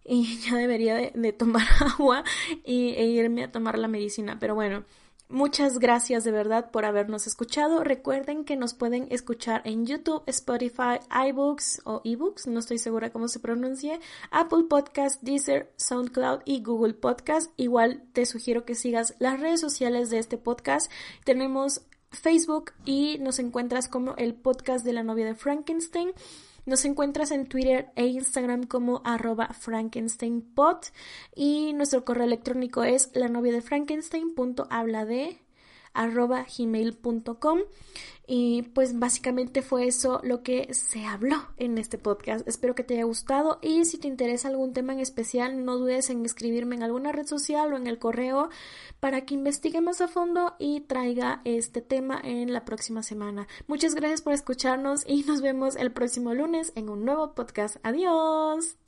[0.05, 1.66] y ya debería de, tomar
[1.99, 2.24] agua
[2.64, 4.38] y, e irme a tomar la medicina.
[4.38, 4.84] Pero bueno,
[5.28, 7.82] Muchas gracias de verdad por habernos escuchado.
[7.82, 13.28] Recuerden que nos pueden escuchar en YouTube, Spotify, iBooks o eBooks, no estoy segura cómo
[13.28, 14.00] se pronuncie,
[14.30, 17.50] Apple Podcast, Deezer, SoundCloud y Google Podcast.
[17.56, 20.92] Igual te sugiero que sigas las redes sociales de este podcast.
[21.24, 26.12] Tenemos Facebook y nos encuentras como el podcast de la novia de Frankenstein.
[26.66, 30.78] Nos encuentras en Twitter e Instagram como arroba frankensteinpod
[31.36, 35.38] y nuestro correo electrónico es la novia de Frankenstein.habla de
[35.92, 37.58] arroba gmail.com
[38.26, 42.46] y pues básicamente fue eso lo que se habló en este podcast.
[42.48, 46.08] Espero que te haya gustado y si te interesa algún tema en especial no dudes
[46.10, 48.48] en escribirme en alguna red social o en el correo
[49.00, 53.46] para que investigue más a fondo y traiga este tema en la próxima semana.
[53.66, 57.76] Muchas gracias por escucharnos y nos vemos el próximo lunes en un nuevo podcast.
[57.82, 58.84] Adiós.